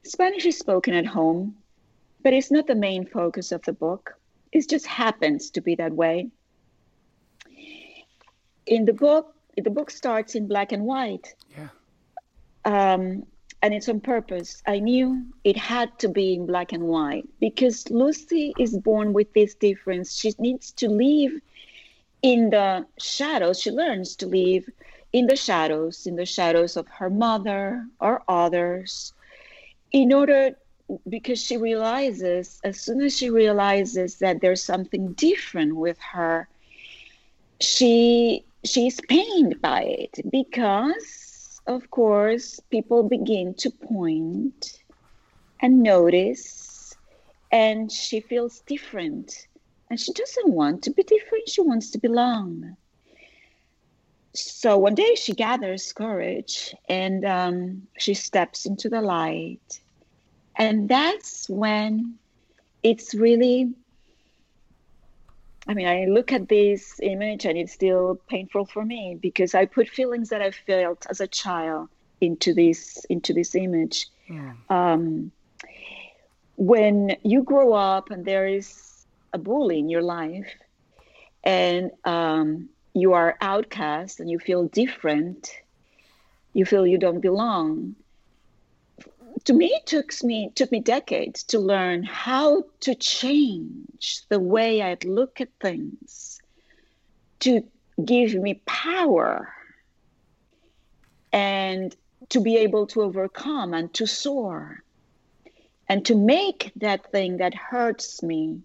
Spanish 0.03 0.45
is 0.45 0.57
spoken 0.57 0.93
at 0.93 1.05
home, 1.05 1.55
but 2.23 2.33
it's 2.33 2.51
not 2.51 2.67
the 2.67 2.75
main 2.75 3.05
focus 3.05 3.51
of 3.51 3.63
the 3.63 3.73
book. 3.73 4.15
It 4.51 4.67
just 4.69 4.85
happens 4.85 5.51
to 5.51 5.61
be 5.61 5.75
that 5.75 5.93
way. 5.93 6.29
In 8.65 8.85
the 8.85 8.93
book, 8.93 9.35
the 9.57 9.69
book 9.69 9.91
starts 9.91 10.35
in 10.35 10.47
black 10.47 10.71
and 10.71 10.83
white. 10.83 11.35
Yeah. 11.57 11.69
Um, 12.65 13.23
and 13.61 13.73
it's 13.73 13.89
on 13.89 13.99
purpose. 13.99 14.61
I 14.65 14.79
knew 14.79 15.25
it 15.43 15.57
had 15.57 15.97
to 15.99 16.09
be 16.09 16.33
in 16.33 16.45
black 16.45 16.71
and 16.71 16.83
white 16.83 17.27
because 17.39 17.83
Luci 17.85 18.53
is 18.57 18.77
born 18.77 19.13
with 19.13 19.33
this 19.33 19.53
difference. 19.55 20.13
She 20.15 20.33
needs 20.39 20.71
to 20.73 20.89
live 20.89 21.33
in 22.21 22.49
the 22.49 22.85
shadows. 22.99 23.59
She 23.59 23.71
learns 23.71 24.15
to 24.17 24.27
live 24.27 24.69
in 25.11 25.27
the 25.27 25.35
shadows, 25.35 26.05
in 26.05 26.15
the 26.15 26.25
shadows 26.25 26.77
of 26.77 26.87
her 26.87 27.09
mother 27.09 27.85
or 27.99 28.21
others, 28.27 29.13
in 29.91 30.13
order 30.13 30.55
because 31.07 31.41
she 31.41 31.57
realizes, 31.57 32.59
as 32.63 32.79
soon 32.79 33.01
as 33.01 33.15
she 33.15 33.29
realizes 33.29 34.15
that 34.19 34.41
there's 34.41 34.63
something 34.63 35.13
different 35.13 35.75
with 35.75 35.99
her, 35.99 36.47
she 37.59 38.43
she's 38.63 38.99
pained 39.07 39.61
by 39.61 39.83
it 39.83 40.19
because 40.29 41.28
of 41.69 41.91
course, 41.91 42.59
people 42.71 43.03
begin 43.03 43.53
to 43.53 43.69
point 43.69 44.79
and 45.61 45.83
notice. 45.83 46.95
And 47.51 47.91
she 47.91 48.21
feels 48.21 48.61
different. 48.61 49.47
And 49.89 49.99
she 49.99 50.11
doesn't 50.13 50.49
want 50.49 50.83
to 50.83 50.91
be 50.91 51.03
different, 51.03 51.47
she 51.47 51.61
wants 51.61 51.91
to 51.91 51.99
belong. 51.99 52.75
So 54.33 54.77
one 54.77 54.95
day 54.95 55.15
she 55.15 55.33
gathers 55.33 55.93
courage 55.93 56.73
and 56.87 57.23
um, 57.25 57.87
she 57.97 58.13
steps 58.15 58.65
into 58.65 58.89
the 58.89 59.01
light. 59.01 59.79
And 60.55 60.89
that's 60.89 61.47
when 61.49 62.15
it's 62.81 63.13
really 63.13 63.73
I 65.69 65.75
mean, 65.75 65.87
I 65.87 66.05
look 66.05 66.31
at 66.31 66.49
this 66.49 66.99
image 67.03 67.45
and 67.45 67.55
it's 67.55 67.71
still 67.71 68.19
painful 68.27 68.65
for 68.65 68.83
me 68.83 69.19
because 69.21 69.53
I 69.53 69.65
put 69.65 69.87
feelings 69.87 70.29
that 70.29 70.41
I 70.41 70.49
felt 70.49 71.05
as 71.11 71.21
a 71.21 71.27
child 71.27 71.89
into 72.19 72.55
this 72.55 73.05
into 73.05 73.33
this 73.33 73.53
image. 73.53 74.07
Yeah. 74.27 74.53
Um, 74.71 75.31
when 76.55 77.15
you 77.23 77.43
grow 77.43 77.73
up 77.73 78.09
and 78.09 78.25
there 78.25 78.47
is 78.47 79.05
a 79.31 79.37
bully 79.37 79.77
in 79.77 79.89
your 79.89 80.01
life, 80.01 80.51
and 81.43 81.91
um, 82.03 82.69
you 82.95 83.13
are 83.13 83.37
outcast 83.39 84.19
and 84.19 84.27
you 84.27 84.39
feel 84.39 84.65
different, 84.65 85.51
you 86.53 86.65
feel 86.65 86.87
you 86.87 86.97
don't 86.97 87.21
belong 87.21 87.95
to 89.45 89.53
me 89.53 89.67
it 89.67 89.85
took 89.85 90.11
me 90.23 90.51
took 90.55 90.71
me 90.71 90.79
decades 90.79 91.43
to 91.43 91.59
learn 91.59 92.03
how 92.03 92.63
to 92.81 92.95
change 92.95 94.23
the 94.29 94.39
way 94.39 94.81
I 94.81 94.97
look 95.03 95.41
at 95.41 95.49
things 95.61 96.39
to 97.39 97.63
give 98.03 98.33
me 98.33 98.61
power 98.65 99.53
and 101.31 101.95
to 102.29 102.41
be 102.41 102.57
able 102.57 102.87
to 102.87 103.01
overcome 103.01 103.73
and 103.73 103.93
to 103.93 104.05
soar 104.05 104.83
and 105.87 106.05
to 106.05 106.15
make 106.15 106.71
that 106.75 107.11
thing 107.11 107.37
that 107.37 107.53
hurts 107.53 108.21
me 108.21 108.61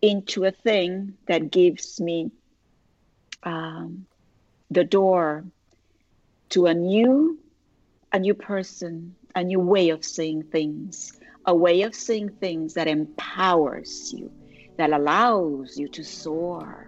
into 0.00 0.44
a 0.44 0.50
thing 0.50 1.14
that 1.26 1.50
gives 1.50 2.00
me 2.00 2.30
um, 3.42 4.06
the 4.70 4.84
door 4.84 5.44
to 6.50 6.66
a 6.66 6.74
new 6.74 7.38
a 8.12 8.18
new 8.18 8.34
person 8.34 9.16
a 9.34 9.42
new 9.42 9.60
way 9.60 9.90
of 9.90 10.04
seeing 10.04 10.42
things, 10.42 11.12
a 11.46 11.54
way 11.54 11.82
of 11.82 11.94
seeing 11.94 12.28
things 12.28 12.74
that 12.74 12.86
empowers 12.86 14.12
you, 14.16 14.30
that 14.76 14.92
allows 14.92 15.76
you 15.76 15.88
to 15.88 16.04
soar. 16.04 16.86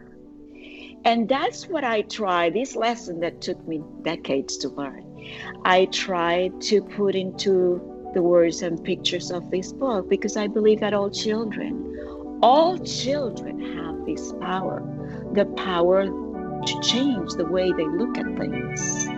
And 1.05 1.29
that's 1.29 1.69
what 1.69 1.85
I 1.85 2.03
try, 2.03 2.51
this 2.51 2.75
lesson 2.75 3.21
that 3.21 3.41
took 3.41 3.67
me 3.67 3.83
decades 4.03 4.57
to 4.59 4.69
learn. 4.71 5.05
I 5.65 5.85
try 5.87 6.51
to 6.63 6.83
put 6.83 7.15
into 7.15 7.81
the 8.15 8.23
words 8.23 8.63
and 8.63 8.83
pictures 8.83 9.31
of 9.31 9.51
this 9.51 9.73
book 9.73 10.09
because 10.09 10.37
I 10.37 10.47
believe 10.47 10.81
that 10.81 10.95
all 10.95 11.11
children, 11.11 12.39
all 12.43 12.79
children 12.79 13.77
have 13.77 14.05
this 14.07 14.33
power, 14.41 14.83
the 15.33 15.45
power 15.45 16.07
to 16.07 16.81
change 16.81 17.33
the 17.33 17.45
way 17.45 17.73
they 17.73 17.87
look 17.87 18.19
at 18.19 18.27
things. 18.37 19.16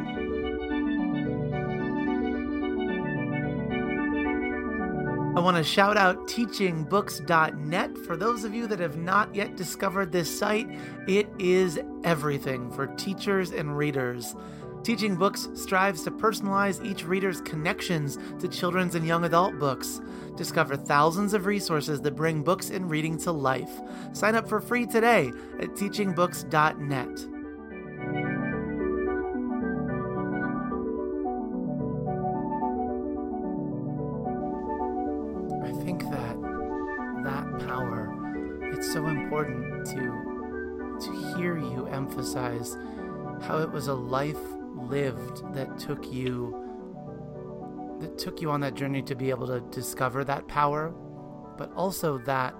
I 5.39 5.41
want 5.41 5.57
to 5.57 5.63
shout 5.63 5.97
out 5.97 6.27
teachingbooks.net. 6.27 7.97
For 7.99 8.17
those 8.17 8.43
of 8.43 8.53
you 8.53 8.67
that 8.67 8.81
have 8.81 8.97
not 8.97 9.33
yet 9.33 9.55
discovered 9.55 10.11
this 10.11 10.37
site, 10.37 10.69
it 11.07 11.29
is 11.39 11.79
everything 12.03 12.73
for 12.73 12.89
teachers 12.89 13.53
and 13.53 13.79
readers. 13.79 14.35
Teaching 14.83 15.15
Books 15.15 15.49
strives 15.55 16.03
to 16.03 16.11
personalize 16.11 16.85
each 16.85 17.05
reader's 17.05 17.41
connections 17.43 18.19
to 18.41 18.49
children's 18.49 18.97
and 18.97 19.07
young 19.07 19.27
adult 19.27 19.61
books. 19.61 20.01
Discover 20.35 20.75
thousands 20.75 21.35
of 21.35 21.47
resources 21.47 22.01
that 22.01 22.17
bring 22.17 22.43
books 22.43 22.71
and 22.71 22.91
reading 22.91 23.17
to 23.19 23.31
life. 23.31 23.81
Sign 24.15 24.35
up 24.35 24.49
for 24.49 24.61
free 24.61 24.87
today 24.87 25.29
at 25.61 25.69
teachingbooks.net. 25.77 27.38
emphasize 42.37 42.77
how 43.43 43.59
it 43.59 43.71
was 43.71 43.89
a 43.89 43.95
life 43.95 44.37
lived 44.75 45.43
that 45.55 45.79
took 45.79 46.13
you 46.13 46.65
that 48.01 48.17
took 48.17 48.41
you 48.41 48.51
on 48.51 48.61
that 48.61 48.75
journey 48.75 49.03
to 49.03 49.17
be 49.17 49.29
able 49.29 49.47
to 49.49 49.61
discover 49.73 50.23
that 50.23 50.47
power, 50.47 50.95
but 51.57 51.73
also 51.75 52.19
that 52.19 52.55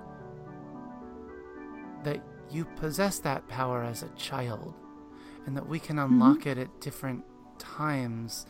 that 2.03 2.21
you 2.51 2.65
possess 2.65 3.19
that 3.21 3.47
power 3.49 3.83
as 3.83 4.03
a 4.03 4.09
child 4.11 4.75
and 5.47 5.57
that 5.57 5.69
we 5.69 5.79
can 5.79 5.97
mm-hmm. 5.97 6.15
unlock 6.15 6.39
mm-hmm. 6.41 6.49
it 6.49 6.59
at 6.59 6.81
different 6.81 7.25
times. 7.59 8.47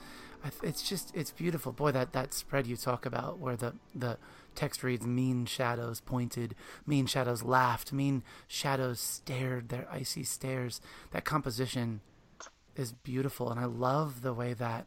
It's 0.62 0.88
just 0.88 1.14
it's 1.14 1.32
beautiful. 1.32 1.72
Boy, 1.72 1.92
that 1.92 2.12
that 2.12 2.32
spread 2.32 2.66
you 2.66 2.76
talk 2.76 3.04
about 3.04 3.38
where 3.38 3.56
the 3.56 3.74
the 3.94 4.18
text 4.58 4.82
reads 4.82 5.06
mean 5.06 5.46
shadows 5.46 6.00
pointed, 6.00 6.56
mean 6.84 7.06
shadows 7.06 7.44
laughed, 7.44 7.92
mean 7.92 8.24
shadows 8.48 8.98
stared 8.98 9.68
their 9.68 9.86
icy 9.88 10.24
stares. 10.24 10.80
That 11.12 11.24
composition 11.24 12.00
is 12.74 12.90
beautiful, 12.90 13.52
and 13.52 13.60
I 13.60 13.66
love 13.66 14.22
the 14.22 14.34
way 14.34 14.54
that 14.54 14.86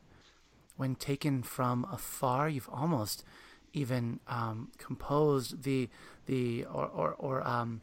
when 0.75 0.95
taken 0.95 1.41
from 1.41 1.87
afar, 1.89 2.49
you've 2.49 2.67
almost 2.69 3.23
even 3.71 4.19
um, 4.27 4.71
composed 4.77 5.63
the 5.63 5.87
the 6.25 6.65
or 6.65 6.87
or, 6.87 7.13
or 7.13 7.47
um, 7.47 7.79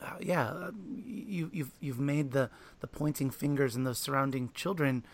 uh, 0.00 0.16
yeah, 0.18 0.70
you 1.04 1.50
you've 1.52 1.72
you've 1.78 2.00
made 2.00 2.30
the 2.32 2.48
the 2.80 2.86
pointing 2.86 3.28
fingers 3.30 3.76
and 3.76 3.86
those 3.86 3.98
surrounding 3.98 4.48
children 4.54 5.04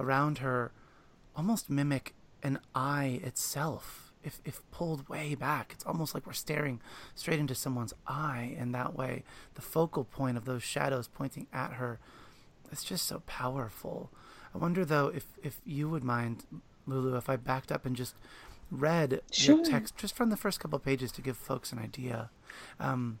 around 0.00 0.38
her 0.38 0.72
almost 1.36 1.68
mimic 1.68 2.14
an 2.42 2.58
eye 2.74 3.20
itself 3.22 4.07
if, 4.28 4.40
if 4.44 4.70
pulled 4.70 5.08
way 5.08 5.34
back, 5.34 5.72
it's 5.74 5.86
almost 5.86 6.14
like 6.14 6.26
we're 6.26 6.34
staring 6.34 6.80
straight 7.14 7.40
into 7.40 7.54
someone's 7.54 7.94
eye 8.06 8.54
in 8.58 8.72
that 8.72 8.94
way. 8.94 9.24
The 9.54 9.62
focal 9.62 10.04
point 10.04 10.36
of 10.36 10.44
those 10.44 10.62
shadows 10.62 11.08
pointing 11.08 11.46
at 11.52 11.72
her, 11.72 11.98
it's 12.70 12.84
just 12.84 13.06
so 13.06 13.22
powerful. 13.26 14.10
I 14.54 14.58
wonder 14.58 14.84
though 14.84 15.08
if, 15.08 15.24
if 15.42 15.60
you 15.64 15.88
would 15.88 16.04
mind, 16.04 16.44
Lulu, 16.86 17.16
if 17.16 17.30
I 17.30 17.36
backed 17.36 17.72
up 17.72 17.86
and 17.86 17.96
just 17.96 18.14
read 18.70 19.22
sure. 19.32 19.56
your 19.56 19.64
text 19.64 19.96
just 19.96 20.14
from 20.14 20.28
the 20.28 20.36
first 20.36 20.60
couple 20.60 20.78
pages 20.78 21.10
to 21.12 21.22
give 21.22 21.38
folks 21.38 21.72
an 21.72 21.78
idea. 21.78 22.30
Um, 22.78 23.18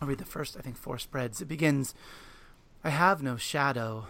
I'll 0.00 0.08
read 0.08 0.18
the 0.18 0.24
first, 0.26 0.56
I 0.56 0.60
think, 0.60 0.76
four 0.76 0.98
spreads. 0.98 1.40
It 1.40 1.48
begins 1.48 1.94
I 2.84 2.90
have 2.90 3.22
no 3.22 3.36
shadow. 3.36 4.06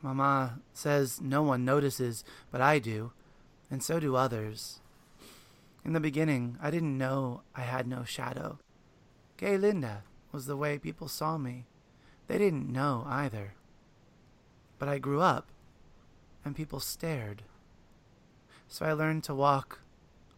Mama 0.00 0.60
says 0.72 1.20
no 1.20 1.42
one 1.42 1.64
notices, 1.64 2.24
but 2.52 2.60
I 2.60 2.78
do, 2.78 3.10
and 3.70 3.82
so 3.82 3.98
do 3.98 4.14
others. 4.14 4.80
In 5.88 5.94
the 5.94 6.00
beginning, 6.00 6.58
I 6.60 6.70
didn't 6.70 6.98
know 6.98 7.44
I 7.54 7.62
had 7.62 7.86
no 7.86 8.04
shadow. 8.04 8.58
Qué 9.38 9.58
linda 9.58 10.02
was 10.32 10.44
the 10.44 10.54
way 10.54 10.76
people 10.76 11.08
saw 11.08 11.38
me. 11.38 11.64
They 12.26 12.36
didn't 12.36 12.70
know 12.70 13.04
either. 13.06 13.54
But 14.78 14.90
I 14.90 14.98
grew 14.98 15.22
up, 15.22 15.48
and 16.44 16.54
people 16.54 16.78
stared. 16.78 17.42
So 18.66 18.84
I 18.84 18.92
learned 18.92 19.24
to 19.24 19.34
walk 19.34 19.80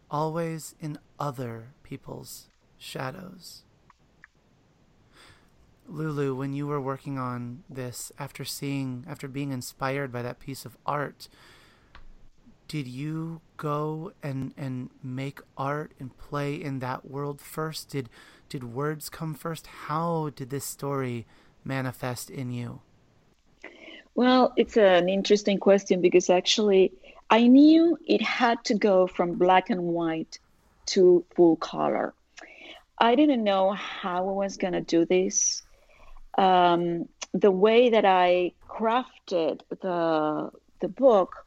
always 0.09 0.73
in 0.79 0.97
other 1.19 1.73
people's 1.83 2.47
shadows. 2.77 3.63
Lulu, 5.85 6.33
when 6.33 6.53
you 6.53 6.65
were 6.65 6.79
working 6.79 7.19
on 7.19 7.65
this, 7.69 8.09
after 8.17 8.45
seeing, 8.45 9.03
after 9.05 9.27
being 9.27 9.51
inspired 9.51 10.13
by 10.13 10.21
that 10.21 10.39
piece 10.39 10.63
of 10.63 10.77
art, 10.85 11.27
did 12.71 12.87
you 12.87 13.41
go 13.57 14.13
and 14.23 14.53
and 14.55 14.89
make 15.03 15.41
art 15.57 15.91
and 15.99 16.17
play 16.17 16.55
in 16.55 16.79
that 16.79 17.03
world 17.03 17.41
first? 17.41 17.89
Did 17.89 18.07
did 18.47 18.63
words 18.63 19.09
come 19.09 19.33
first? 19.33 19.67
How 19.87 20.31
did 20.37 20.51
this 20.51 20.63
story 20.63 21.27
manifest 21.65 22.29
in 22.29 22.49
you? 22.49 22.79
Well 24.15 24.53
it's 24.55 24.77
an 24.77 25.09
interesting 25.09 25.57
question 25.57 25.99
because 25.99 26.29
actually 26.29 26.93
i 27.29 27.45
knew 27.45 27.97
it 28.07 28.21
had 28.21 28.63
to 28.69 28.75
go 28.75 29.05
from 29.05 29.33
black 29.33 29.69
and 29.69 29.83
white 29.83 30.39
to 30.93 31.25
full 31.35 31.57
color. 31.57 32.13
I 32.97 33.15
didn't 33.15 33.43
know 33.43 33.73
how 33.73 34.29
i 34.29 34.31
was 34.31 34.55
going 34.55 34.77
to 34.79 34.85
do 34.95 35.03
this. 35.03 35.61
Um, 36.37 37.09
the 37.33 37.51
way 37.51 37.89
that 37.89 38.05
i 38.05 38.53
crafted 38.65 39.59
the 39.81 40.51
the 40.79 40.87
book 40.87 41.45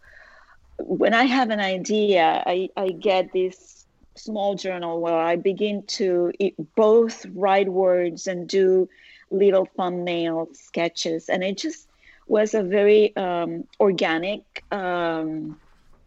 when 0.78 1.14
I 1.14 1.24
have 1.24 1.50
an 1.50 1.60
idea, 1.60 2.42
I, 2.46 2.68
I 2.76 2.88
get 2.88 3.32
this 3.32 3.86
small 4.16 4.54
journal 4.54 5.00
where 5.00 5.18
I 5.18 5.36
begin 5.36 5.82
to 5.86 6.32
both 6.76 7.26
write 7.34 7.68
words 7.68 8.26
and 8.26 8.48
do 8.48 8.88
little 9.30 9.66
thumbnail 9.76 10.48
sketches. 10.52 11.28
And 11.28 11.42
it 11.42 11.58
just 11.58 11.88
was 12.26 12.54
a 12.54 12.62
very 12.62 13.14
um, 13.16 13.64
organic, 13.80 14.64
um, 14.70 15.58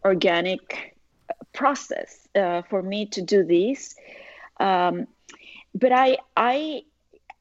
organic 0.04 0.96
process 1.52 2.28
uh, 2.34 2.62
for 2.62 2.82
me 2.82 3.06
to 3.06 3.22
do 3.22 3.44
this. 3.44 3.94
Um, 4.58 5.06
but 5.74 5.92
I, 5.92 6.18
I, 6.36 6.82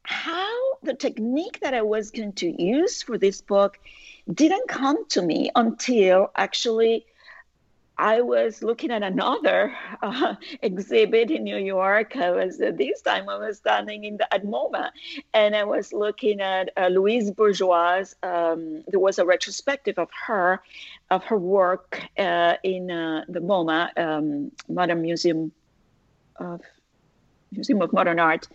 how 0.04 0.78
the 0.84 0.94
technique 0.94 1.60
that 1.62 1.74
I 1.74 1.82
was 1.82 2.12
going 2.12 2.34
to 2.34 2.64
use 2.64 3.02
for 3.02 3.18
this 3.18 3.42
book 3.42 3.80
didn't 4.32 4.68
come 4.68 5.08
to 5.10 5.22
me 5.22 5.50
until 5.56 6.32
actually 6.36 7.06
I 8.00 8.22
was 8.22 8.62
looking 8.62 8.92
at 8.92 9.02
another 9.02 9.76
uh, 10.02 10.36
exhibit 10.62 11.32
in 11.32 11.44
New 11.44 11.58
York. 11.58 12.16
I 12.16 12.32
was 12.32 12.62
uh, 12.62 12.72
this 12.76 13.02
time 13.02 13.28
I 13.28 13.38
was 13.38 13.58
standing 13.58 14.04
in 14.04 14.18
the, 14.18 14.32
at 14.34 14.46
MoMA, 14.46 14.92
and 15.34 15.56
I 15.56 15.64
was 15.64 15.92
looking 15.92 16.40
at 16.40 16.70
uh, 16.78 16.88
Louise 16.88 17.32
Bourgeois. 17.32 18.04
Um, 18.22 18.84
there 18.88 19.00
was 19.00 19.18
a 19.18 19.26
retrospective 19.26 19.98
of 19.98 20.10
her, 20.28 20.62
of 21.10 21.24
her 21.24 21.38
work 21.38 22.02
uh, 22.20 22.56
in 22.64 22.92
uh, 22.92 23.26
the 23.28 23.40
MoMA 23.40 23.98
um, 23.98 24.52
Modern 24.70 25.02
Museum 25.02 25.52
of 26.36 26.62
Museum 27.52 27.82
of 27.82 27.92
Modern 27.94 28.20
Art 28.20 28.48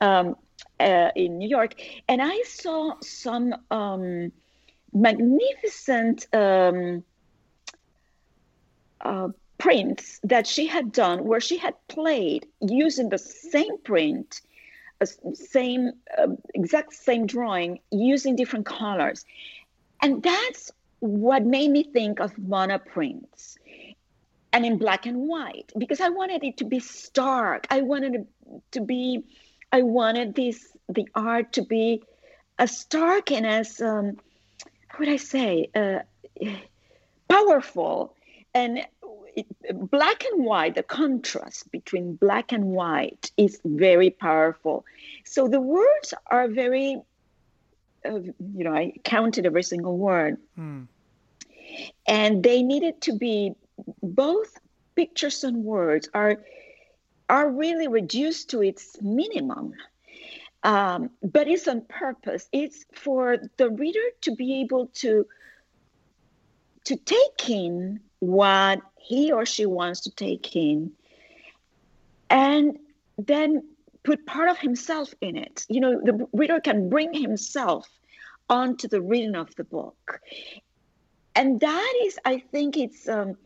um, 0.00 0.36
uh, 0.80 1.10
in 1.14 1.36
New 1.36 1.48
York, 1.48 1.74
and 2.08 2.22
I 2.22 2.42
saw 2.46 2.94
some 3.02 3.54
um, 3.70 4.32
magnificent. 4.94 6.26
Uh, 9.06 9.28
prints 9.58 10.20
that 10.22 10.46
she 10.46 10.66
had 10.66 10.92
done 10.92 11.24
where 11.24 11.40
she 11.40 11.56
had 11.56 11.74
played 11.88 12.46
using 12.60 13.08
the 13.08 13.18
same 13.18 13.78
print 13.78 14.42
same 15.32 15.92
uh, 16.18 16.26
exact 16.54 16.92
same 16.92 17.26
drawing 17.26 17.78
using 17.90 18.36
different 18.36 18.66
colors. 18.66 19.24
And 20.02 20.22
that's 20.22 20.72
what 20.98 21.44
made 21.44 21.70
me 21.70 21.84
think 21.84 22.20
of 22.20 22.34
monoprints. 22.36 23.56
And 24.52 24.66
in 24.66 24.76
black 24.76 25.06
and 25.06 25.28
white 25.28 25.72
because 25.78 26.00
i 26.00 26.08
wanted 26.08 26.42
it 26.44 26.56
to 26.58 26.64
be 26.64 26.80
stark. 26.80 27.66
I 27.70 27.82
wanted 27.82 28.14
it 28.14 28.26
to 28.72 28.80
be 28.80 29.24
i 29.72 29.82
wanted 29.82 30.34
this 30.34 30.58
the 30.88 31.08
art 31.14 31.52
to 31.52 31.62
be 31.62 32.02
as 32.58 32.76
stark 32.76 33.30
and 33.30 33.46
as 33.46 33.80
um, 33.80 34.16
how 34.88 34.98
would 34.98 35.08
i 35.08 35.16
say 35.16 35.68
uh, 35.74 36.00
powerful. 37.28 38.14
And 38.54 38.86
it, 39.36 39.46
black 39.90 40.24
and 40.24 40.44
white, 40.44 40.74
the 40.74 40.82
contrast 40.82 41.70
between 41.70 42.16
black 42.16 42.52
and 42.52 42.64
white 42.64 43.30
is 43.36 43.60
very 43.64 44.10
powerful. 44.10 44.84
So 45.24 45.46
the 45.46 45.60
words 45.60 46.14
are 46.26 46.48
very, 46.48 47.00
uh, 48.04 48.18
you 48.18 48.64
know, 48.64 48.74
I 48.74 48.94
counted 49.04 49.46
every 49.46 49.62
single 49.62 49.96
word. 49.96 50.38
Hmm. 50.56 50.84
And 52.08 52.42
they 52.42 52.62
needed 52.62 53.02
to 53.02 53.16
be 53.16 53.52
both 54.02 54.58
pictures 54.94 55.44
and 55.44 55.62
words 55.62 56.08
are 56.14 56.38
are 57.28 57.50
really 57.50 57.88
reduced 57.88 58.50
to 58.50 58.62
its 58.62 58.96
minimum. 59.02 59.74
Um, 60.62 61.10
but 61.22 61.48
it's 61.48 61.68
on 61.68 61.82
purpose. 61.82 62.48
It's 62.52 62.86
for 62.94 63.38
the 63.56 63.68
reader 63.68 64.06
to 64.22 64.34
be 64.34 64.60
able 64.60 64.86
to 64.94 65.26
to 66.86 66.96
take 66.96 67.50
in 67.50 68.00
what 68.20 68.80
he 68.96 69.32
or 69.32 69.44
she 69.44 69.66
wants 69.66 70.00
to 70.00 70.10
take 70.10 70.56
in 70.56 70.92
and 72.30 72.78
then 73.18 73.62
put 74.02 74.24
part 74.26 74.48
of 74.48 74.58
himself 74.58 75.12
in 75.20 75.36
it. 75.36 75.66
You 75.68 75.80
know, 75.80 76.00
the 76.02 76.26
reader 76.32 76.60
can 76.60 76.88
bring 76.88 77.12
himself 77.12 77.88
onto 78.48 78.88
the 78.88 79.00
reading 79.00 79.34
of 79.34 79.54
the 79.56 79.64
book. 79.64 80.20
And 81.34 81.60
that 81.60 81.92
is, 82.04 82.18
I 82.24 82.38
think, 82.38 82.76
it's 82.76 83.08
um, 83.08 83.36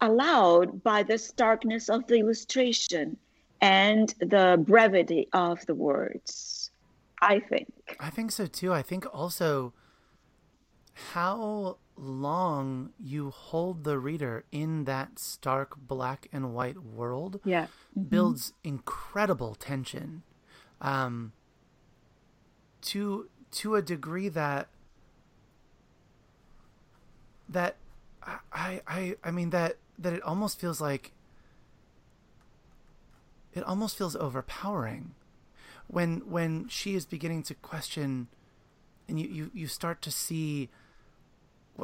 allowed 0.00 0.82
by 0.82 1.02
the 1.02 1.18
starkness 1.18 1.88
of 1.88 2.06
the 2.06 2.16
illustration 2.16 3.16
and 3.60 4.14
the 4.20 4.62
brevity 4.66 5.28
of 5.32 5.64
the 5.66 5.74
words. 5.74 6.70
I 7.22 7.40
think. 7.40 7.96
I 7.98 8.10
think 8.10 8.30
so 8.32 8.46
too. 8.46 8.72
I 8.72 8.82
think 8.82 9.06
also 9.12 9.72
how 11.12 11.76
long 12.00 12.90
you 12.98 13.30
hold 13.30 13.84
the 13.84 13.98
reader 13.98 14.44
in 14.50 14.84
that 14.84 15.18
stark 15.18 15.76
black 15.76 16.28
and 16.32 16.54
white 16.54 16.78
world 16.82 17.40
yeah. 17.44 17.64
Mm-hmm. 17.64 18.02
builds 18.04 18.52
incredible 18.64 19.54
tension 19.54 20.22
um, 20.80 21.32
to 22.82 23.28
to 23.52 23.74
a 23.74 23.82
degree 23.82 24.28
that 24.28 24.68
that 27.48 27.76
I 28.52 28.80
I 28.86 29.16
I 29.22 29.30
mean 29.30 29.50
that 29.50 29.76
that 29.98 30.12
it 30.12 30.22
almost 30.22 30.58
feels 30.58 30.80
like 30.80 31.12
it 33.52 33.62
almost 33.64 33.98
feels 33.98 34.16
overpowering 34.16 35.14
when 35.88 36.20
when 36.30 36.68
she 36.68 36.94
is 36.94 37.04
beginning 37.04 37.42
to 37.42 37.54
question 37.54 38.28
and 39.08 39.20
you, 39.20 39.28
you, 39.28 39.50
you 39.52 39.66
start 39.66 40.00
to 40.02 40.10
see 40.10 40.68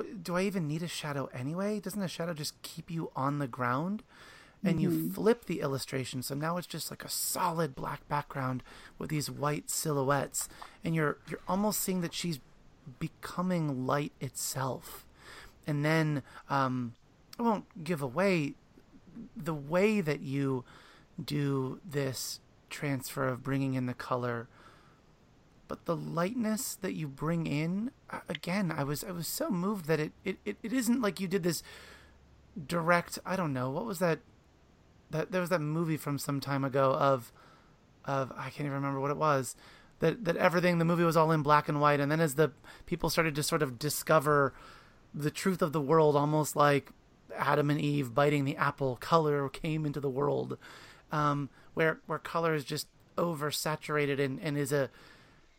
do 0.02 0.36
I 0.36 0.42
even 0.42 0.68
need 0.68 0.82
a 0.82 0.88
shadow 0.88 1.28
anyway? 1.32 1.80
Doesn't 1.80 2.02
a 2.02 2.08
shadow 2.08 2.34
just 2.34 2.60
keep 2.62 2.90
you 2.90 3.10
on 3.14 3.38
the 3.38 3.46
ground? 3.46 4.02
And 4.64 4.80
mm-hmm. 4.80 4.80
you 4.80 5.10
flip 5.10 5.44
the 5.44 5.60
illustration, 5.60 6.22
so 6.22 6.34
now 6.34 6.56
it's 6.56 6.66
just 6.66 6.90
like 6.90 7.04
a 7.04 7.10
solid 7.10 7.74
black 7.74 8.08
background 8.08 8.62
with 8.98 9.10
these 9.10 9.30
white 9.30 9.70
silhouettes, 9.70 10.48
and 10.82 10.94
you're 10.94 11.18
you're 11.28 11.40
almost 11.46 11.80
seeing 11.80 12.00
that 12.00 12.14
she's 12.14 12.40
becoming 12.98 13.86
light 13.86 14.12
itself. 14.20 15.04
And 15.66 15.84
then 15.84 16.22
um, 16.48 16.94
I 17.38 17.42
won't 17.42 17.84
give 17.84 18.00
away 18.00 18.54
the 19.36 19.54
way 19.54 20.00
that 20.00 20.20
you 20.20 20.64
do 21.22 21.80
this 21.84 22.40
transfer 22.70 23.28
of 23.28 23.42
bringing 23.42 23.74
in 23.74 23.86
the 23.86 23.94
color 23.94 24.48
but 25.68 25.84
the 25.84 25.96
lightness 25.96 26.76
that 26.76 26.94
you 26.94 27.06
bring 27.06 27.46
in 27.46 27.90
again 28.28 28.72
i 28.76 28.84
was 28.84 29.04
i 29.04 29.10
was 29.10 29.26
so 29.26 29.50
moved 29.50 29.86
that 29.86 30.00
it 30.00 30.12
it, 30.24 30.36
it, 30.44 30.56
it 30.62 30.72
isn't 30.72 31.00
like 31.00 31.20
you 31.20 31.28
did 31.28 31.42
this 31.42 31.62
direct 32.66 33.18
i 33.26 33.36
don't 33.36 33.52
know 33.52 33.70
what 33.70 33.84
was 33.84 33.98
that 33.98 34.20
that 35.10 35.32
there 35.32 35.40
was 35.40 35.50
that 35.50 35.60
movie 35.60 35.96
from 35.96 36.18
some 36.18 36.40
time 36.40 36.64
ago 36.64 36.92
of 36.94 37.32
of 38.04 38.32
i 38.36 38.44
can't 38.44 38.60
even 38.60 38.72
remember 38.72 39.00
what 39.00 39.10
it 39.10 39.16
was 39.16 39.56
that 40.00 40.24
that 40.24 40.36
everything 40.36 40.78
the 40.78 40.84
movie 40.84 41.04
was 41.04 41.16
all 41.16 41.30
in 41.30 41.42
black 41.42 41.68
and 41.68 41.80
white 41.80 42.00
and 42.00 42.10
then 42.10 42.20
as 42.20 42.34
the 42.34 42.50
people 42.86 43.10
started 43.10 43.34
to 43.34 43.42
sort 43.42 43.62
of 43.62 43.78
discover 43.78 44.52
the 45.14 45.30
truth 45.30 45.62
of 45.62 45.72
the 45.72 45.80
world 45.80 46.16
almost 46.16 46.56
like 46.56 46.90
adam 47.36 47.70
and 47.70 47.80
eve 47.80 48.14
biting 48.14 48.44
the 48.44 48.56
apple 48.56 48.96
color 48.96 49.48
came 49.48 49.84
into 49.84 50.00
the 50.00 50.10
world 50.10 50.56
um, 51.12 51.48
where 51.74 51.98
where 52.06 52.18
color 52.18 52.54
is 52.54 52.64
just 52.64 52.88
oversaturated 53.16 54.20
and, 54.20 54.40
and 54.40 54.56
is 54.56 54.72
a 54.72 54.90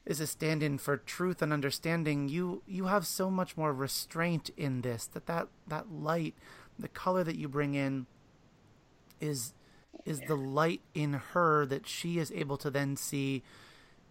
is 0.08 0.22
a 0.22 0.26
stand-in 0.26 0.78
for 0.78 0.96
truth 0.96 1.42
and 1.42 1.52
understanding 1.52 2.30
you 2.30 2.64
you 2.66 2.86
have 2.86 3.06
so 3.06 3.30
much 3.30 3.58
more 3.58 3.74
restraint 3.74 4.50
in 4.56 4.82
this 4.82 5.06
that 5.06 5.26
that 5.26 5.48
that 5.68 5.92
light 5.92 6.34
the 6.80 6.88
color 6.88 7.24
that 7.24 7.36
you 7.36 7.48
bring 7.48 7.76
in 7.76 8.08
is 9.20 9.54
is 10.06 10.22
the 10.22 10.36
light 10.36 10.82
in 10.94 11.14
her 11.14 11.66
that 11.66 11.86
she 11.86 12.18
is 12.18 12.32
able 12.32 12.56
to 12.56 12.70
then 12.70 12.96
see 12.96 13.44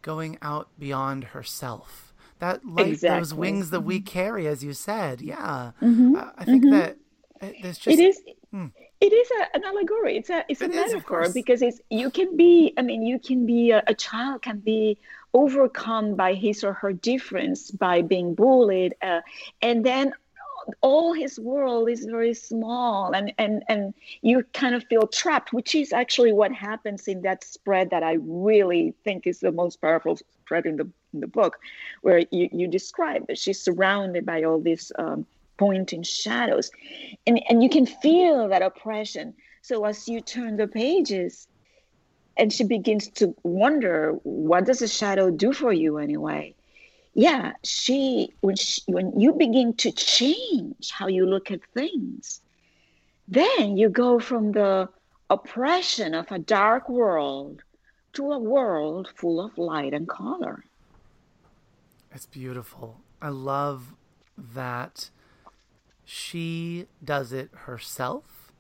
going 0.03 0.37
out 0.43 0.69
beyond 0.79 1.25
herself 1.25 2.13
that 2.41 2.65
light 2.67 2.89
exactly. 2.89 3.19
those 3.19 3.33
wings 3.33 3.71
that 3.71 3.81
we 3.81 3.97
mm-hmm. 3.97 4.05
carry 4.05 4.47
as 4.47 4.63
you 4.63 4.75
said 4.75 5.23
yeah 5.23 5.73
mm-hmm. 5.81 6.15
uh, 6.15 6.29
i 6.37 6.45
think 6.45 6.63
mm-hmm. 6.63 6.79
that 6.79 6.97
uh, 7.41 7.49
there's 7.63 7.79
just 7.79 7.99
it 7.99 8.03
is 8.03 8.21
hmm. 8.51 8.67
it 9.01 9.13
is 9.13 9.31
a, 9.41 9.57
an 9.57 9.65
allegory 9.65 10.19
it's 10.19 10.29
a 10.29 10.45
it's 10.49 10.61
it 10.61 10.71
a 10.71 10.75
is, 10.75 10.93
metaphor 10.93 11.27
because 11.33 11.63
it's 11.63 11.81
you 11.89 12.11
can 12.11 12.37
be 12.37 12.75
i 12.77 12.83
mean 12.83 13.03
you 13.03 13.19
can 13.19 13.47
be 13.47 13.71
a, 13.71 13.83
a 13.87 13.95
child 13.95 14.43
can 14.43 14.59
be 14.59 14.99
overcome 15.37 16.15
by 16.15 16.33
his 16.35 16.65
or 16.65 16.73
her 16.73 16.93
difference 16.93 17.71
by 17.71 18.01
being 18.01 18.35
bullied 18.35 18.95
uh, 19.03 19.21
and 19.61 19.85
then 19.85 20.13
all 20.81 21.13
his 21.13 21.39
world 21.39 21.89
is 21.89 22.07
very 22.07 22.35
small 22.35 23.13
and, 23.13 23.33
and 23.39 23.63
and 23.69 23.95
you 24.23 24.43
kind 24.53 24.75
of 24.75 24.83
feel 24.85 25.07
trapped 25.07 25.53
which 25.53 25.75
is 25.75 25.93
actually 25.93 26.33
what 26.33 26.53
happens 26.53 27.07
in 27.07 27.23
that 27.23 27.45
spread 27.45 27.91
that 27.91 28.03
i 28.03 28.15
really 28.23 28.95
think 29.05 29.27
is 29.27 29.39
the 29.41 29.53
most 29.53 29.81
powerful 29.81 30.17
spread 30.17 30.67
in 30.67 30.77
the 30.77 30.89
in 31.13 31.21
the 31.21 31.27
book 31.27 31.59
where 32.03 32.21
you, 32.31 32.49
you 32.53 32.67
describe 32.67 33.27
that 33.27 33.39
she's 33.39 33.61
surrounded 33.61 34.25
by 34.27 34.43
all 34.43 34.61
these 34.61 34.91
um, 34.99 35.27
pointing 35.59 36.03
shadows 36.03 36.71
and 37.27 37.41
and 37.49 37.63
you 37.63 37.69
can 37.69 37.87
feel 37.87 38.49
that 38.49 38.63
oppression. 38.63 39.35
So 39.63 39.85
as 39.85 40.09
you 40.09 40.21
turn 40.21 40.57
the 40.57 40.69
pages 40.69 41.49
and 42.37 42.53
she 42.53 42.65
begins 42.65 43.09
to 43.09 43.35
wonder 43.43 44.13
what 44.23 44.67
does 44.67 44.83
a 44.83 44.89
shadow 44.89 45.31
do 45.31 45.53
for 45.53 45.73
you 45.73 45.99
anyway? 45.99 46.55
Yeah 47.15 47.53
she 47.63 48.35
when 48.41 48.57
she, 48.57 48.83
when 48.87 49.19
you 49.19 49.33
begin 49.33 49.75
to 49.75 49.91
change 49.93 50.91
how 50.91 51.07
you 51.07 51.27
look 51.27 51.51
at 51.51 51.61
things 51.75 52.41
then 53.29 53.77
you 53.77 53.89
go 53.89 54.21
from 54.21 54.53
the 54.53 54.89
oppression 55.31 56.15
of 56.15 56.31
a 56.31 56.39
dark 56.39 56.89
world 56.89 57.63
to 58.13 58.33
a 58.33 58.39
world 58.39 59.09
full 59.15 59.41
of 59.45 59.59
light 59.59 59.93
and 59.93 60.09
color. 60.09 60.65
It's 62.13 62.27
beautiful. 62.27 63.01
I 63.21 63.29
love 63.29 63.95
that 64.39 65.11
she 66.05 66.87
does 67.05 67.33
it 67.33 67.51
herself 67.53 68.53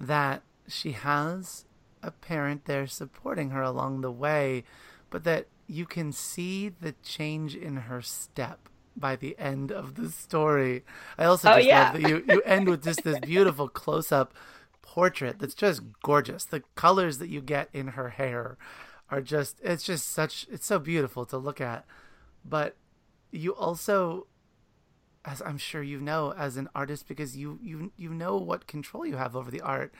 that 0.00 0.42
she 0.66 0.92
has 0.92 1.66
a 2.06 2.12
parent 2.12 2.66
there 2.66 2.86
supporting 2.86 3.50
her 3.50 3.62
along 3.62 4.02
the 4.02 4.12
way, 4.12 4.64
but 5.10 5.24
that 5.24 5.48
you 5.66 5.86
can 5.86 6.12
see 6.12 6.68
the 6.70 6.94
change 7.04 7.56
in 7.56 7.76
her 7.76 8.02
step 8.02 8.68
by 8.96 9.16
the 9.16 9.36
end 9.38 9.72
of 9.72 9.96
the 9.96 10.10
story. 10.10 10.84
I 11.18 11.24
also 11.24 11.48
Oh, 11.48 11.50
just 11.50 11.70
yeah. 11.70 11.72
love 11.72 11.92
that 11.92 12.02
you, 12.02 12.24
you 12.26 12.42
end 12.42 12.68
with 12.68 12.84
just 12.84 13.04
this 13.04 13.20
beautiful 13.20 13.68
close 13.68 14.12
up 14.12 14.34
portrait 14.82 15.38
that's 15.40 15.54
just 15.54 15.82
gorgeous. 16.02 16.44
The 16.44 16.62
colors 16.76 17.18
that 17.18 17.28
you 17.28 17.42
get 17.42 17.68
in 17.72 17.88
her 17.88 18.10
hair 18.10 18.56
are 19.10 19.20
just 19.22 19.60
it's 19.62 19.84
just 19.84 20.10
such 20.10 20.46
it's 20.50 20.66
so 20.66 20.78
beautiful 20.78 21.26
to 21.26 21.38
look 21.38 21.60
at. 21.60 21.84
But 22.44 22.76
you 23.32 23.54
also 23.54 24.26
as 25.24 25.42
I'm 25.42 25.58
sure 25.58 25.82
you 25.82 26.00
know 26.00 26.32
as 26.34 26.56
an 26.56 26.68
artist 26.74 27.08
because 27.08 27.36
you 27.36 27.58
you 27.62 27.92
you 27.96 28.10
know 28.14 28.36
what 28.36 28.66
control 28.66 29.06
you 29.06 29.16
have 29.16 29.34
over 29.36 29.50
the 29.50 29.60
art 29.60 29.92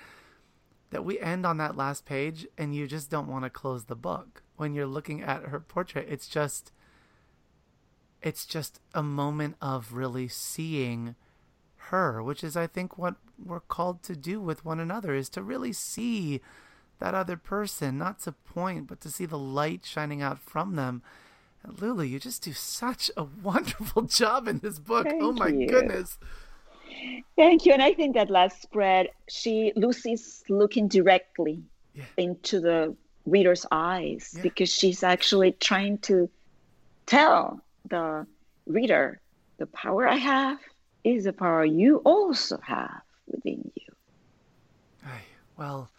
that 0.90 1.04
we 1.04 1.18
end 1.20 1.44
on 1.44 1.56
that 1.58 1.76
last 1.76 2.04
page 2.06 2.46
and 2.56 2.74
you 2.74 2.86
just 2.86 3.10
don't 3.10 3.28
want 3.28 3.44
to 3.44 3.50
close 3.50 3.84
the 3.84 3.96
book. 3.96 4.42
When 4.56 4.74
you're 4.74 4.86
looking 4.86 5.22
at 5.22 5.44
her 5.44 5.60
portrait 5.60 6.06
it's 6.08 6.28
just 6.28 6.72
it's 8.22 8.46
just 8.46 8.80
a 8.94 9.02
moment 9.02 9.56
of 9.60 9.92
really 9.92 10.26
seeing 10.26 11.14
her 11.76 12.22
which 12.22 12.42
is 12.42 12.56
i 12.56 12.66
think 12.66 12.96
what 12.98 13.16
we're 13.44 13.60
called 13.60 14.02
to 14.02 14.16
do 14.16 14.40
with 14.40 14.64
one 14.64 14.80
another 14.80 15.14
is 15.14 15.28
to 15.28 15.42
really 15.42 15.72
see 15.72 16.40
that 16.98 17.14
other 17.14 17.36
person 17.36 17.98
not 17.98 18.20
to 18.20 18.32
point 18.32 18.86
but 18.86 19.00
to 19.00 19.10
see 19.10 19.26
the 19.26 19.38
light 19.38 19.84
shining 19.84 20.22
out 20.22 20.38
from 20.38 20.76
them. 20.76 21.02
And 21.62 21.80
lulu 21.80 22.04
you 22.04 22.18
just 22.18 22.42
do 22.42 22.52
such 22.52 23.10
a 23.16 23.24
wonderful 23.42 24.02
job 24.02 24.48
in 24.48 24.60
this 24.60 24.78
book. 24.78 25.06
Oh 25.20 25.32
my 25.32 25.48
you. 25.48 25.68
goodness 25.68 26.18
Thank 27.36 27.66
you. 27.66 27.72
And 27.72 27.82
I 27.82 27.92
think 27.92 28.14
that 28.14 28.30
last 28.30 28.62
spread, 28.62 29.08
she 29.28 29.72
Luci's 29.76 30.42
looking 30.48 30.88
directly 30.88 31.62
Yeah. 31.94 32.04
into 32.16 32.60
the 32.60 32.96
reader's 33.26 33.66
eyes 33.72 34.32
Yeah. 34.34 34.42
because 34.42 34.70
she's 34.72 35.02
actually 35.02 35.52
trying 35.52 35.98
to 35.98 36.30
tell 37.06 37.60
the 37.88 38.26
reader 38.66 39.20
the 39.58 39.66
power 39.66 40.06
I 40.06 40.16
have 40.16 40.58
is 41.04 41.24
the 41.24 41.32
power 41.32 41.64
you 41.64 41.98
also 41.98 42.58
have 42.58 43.02
within 43.26 43.70
you. 43.74 43.92
Ay, 45.04 45.22
well, 45.56 45.90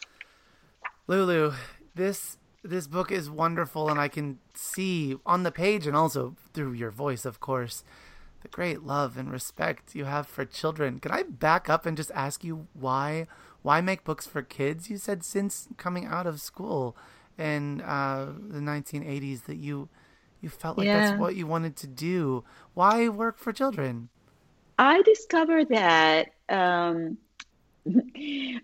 Lulu, 1.07 1.53
this 1.95 2.37
this 2.63 2.87
book 2.87 3.11
is 3.11 3.29
wonderful, 3.29 3.87
and 3.89 3.99
I 3.99 4.09
can 4.09 4.39
see 4.53 5.15
on 5.25 5.43
the 5.43 5.51
page 5.51 5.87
and 5.87 5.95
also 5.95 6.35
through 6.53 6.73
your 6.73 6.91
voice, 6.91 7.23
of 7.23 7.39
course, 7.39 7.83
the 8.47 8.55
great 8.55 8.83
love 8.83 9.17
and 9.17 9.31
respect 9.31 9.95
you 9.95 10.05
have 10.05 10.27
for 10.27 10.45
children. 10.45 10.99
Can 10.99 11.11
I 11.11 11.23
back 11.23 11.69
up 11.69 11.85
and 11.85 11.97
just 11.97 12.11
ask 12.11 12.43
you 12.43 12.67
why 12.73 13.27
why 13.61 13.81
make 13.81 14.03
books 14.03 14.25
for 14.27 14.41
kids? 14.41 14.89
You 14.89 14.97
said 14.97 15.23
since 15.23 15.67
coming 15.77 16.05
out 16.05 16.27
of 16.27 16.39
school 16.39 16.95
in 17.37 17.81
uh, 17.81 18.33
the 18.49 18.59
1980s 18.59 19.45
that 19.45 19.57
you 19.57 19.89
you 20.41 20.49
felt 20.49 20.77
like 20.77 20.87
Yeah. 20.87 20.99
that's 21.01 21.19
what 21.19 21.35
you 21.35 21.47
wanted 21.47 21.75
to 21.77 21.87
do. 21.87 22.43
Why 22.73 23.09
work 23.09 23.37
for 23.37 23.51
children? 23.51 24.09
I 24.79 25.01
discovered 25.01 25.69
that 25.69 26.29
um, 26.49 27.17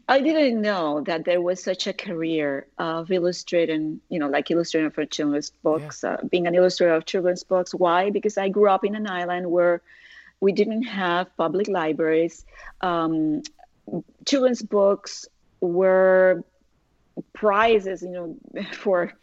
I 0.07 0.19
didn't 0.19 0.61
know 0.61 1.01
that 1.01 1.25
there 1.25 1.41
was 1.41 1.63
such 1.63 1.87
a 1.87 1.93
career 1.93 2.67
of 2.77 3.11
illustrating, 3.11 4.01
you 4.09 4.19
know, 4.19 4.27
like 4.27 4.51
illustrating 4.51 4.91
for 4.91 5.05
children's 5.05 5.49
books, 5.49 6.03
uh, 6.03 6.17
being 6.29 6.47
an 6.47 6.55
illustrator 6.55 6.93
of 6.93 7.05
children's 7.05 7.43
books. 7.43 7.73
Why? 7.73 8.09
Because 8.09 8.37
I 8.37 8.49
grew 8.49 8.69
up 8.69 8.83
in 8.83 8.95
an 8.95 9.07
island 9.07 9.49
where 9.49 9.81
we 10.39 10.51
didn't 10.51 10.83
have 10.83 11.35
public 11.37 11.67
libraries. 11.67 12.45
Um, 12.81 13.43
children's 14.25 14.61
books 14.61 15.27
were 15.61 16.43
prizes, 17.33 18.01
you 18.01 18.11
know, 18.11 18.35
for 18.73 19.13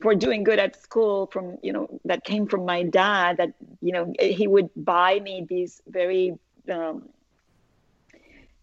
for 0.00 0.14
doing 0.14 0.44
good 0.44 0.58
at 0.58 0.80
school 0.80 1.26
from 1.26 1.58
you 1.62 1.72
know 1.72 2.00
that 2.04 2.24
came 2.24 2.46
from 2.46 2.66
my 2.66 2.82
dad 2.82 3.38
that 3.38 3.54
you 3.80 3.92
know 3.92 4.12
he 4.20 4.46
would 4.46 4.68
buy 4.76 5.18
me 5.20 5.46
these 5.48 5.80
very 5.88 6.38
um, 6.70 7.08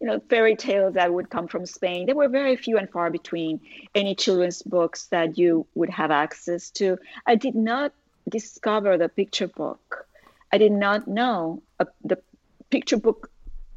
you 0.00 0.06
know 0.06 0.20
fairy 0.28 0.56
tales 0.56 0.94
that 0.94 1.12
would 1.12 1.30
come 1.30 1.48
from 1.48 1.66
spain. 1.66 2.06
There 2.06 2.14
were 2.14 2.28
very 2.28 2.56
few 2.56 2.78
and 2.78 2.90
far 2.90 3.10
between 3.10 3.60
any 3.94 4.14
children's 4.14 4.62
books 4.62 5.06
that 5.06 5.38
you 5.38 5.66
would 5.74 5.90
have 5.90 6.10
access 6.10 6.70
to. 6.70 6.98
I 7.26 7.36
did 7.36 7.54
not 7.54 7.92
discover 8.28 8.98
the 8.98 9.08
picture 9.08 9.48
book. 9.48 10.06
I 10.52 10.58
did 10.58 10.72
not 10.72 11.08
know 11.08 11.62
uh, 11.80 11.86
the 12.04 12.18
picture 12.70 12.96
book 12.96 13.30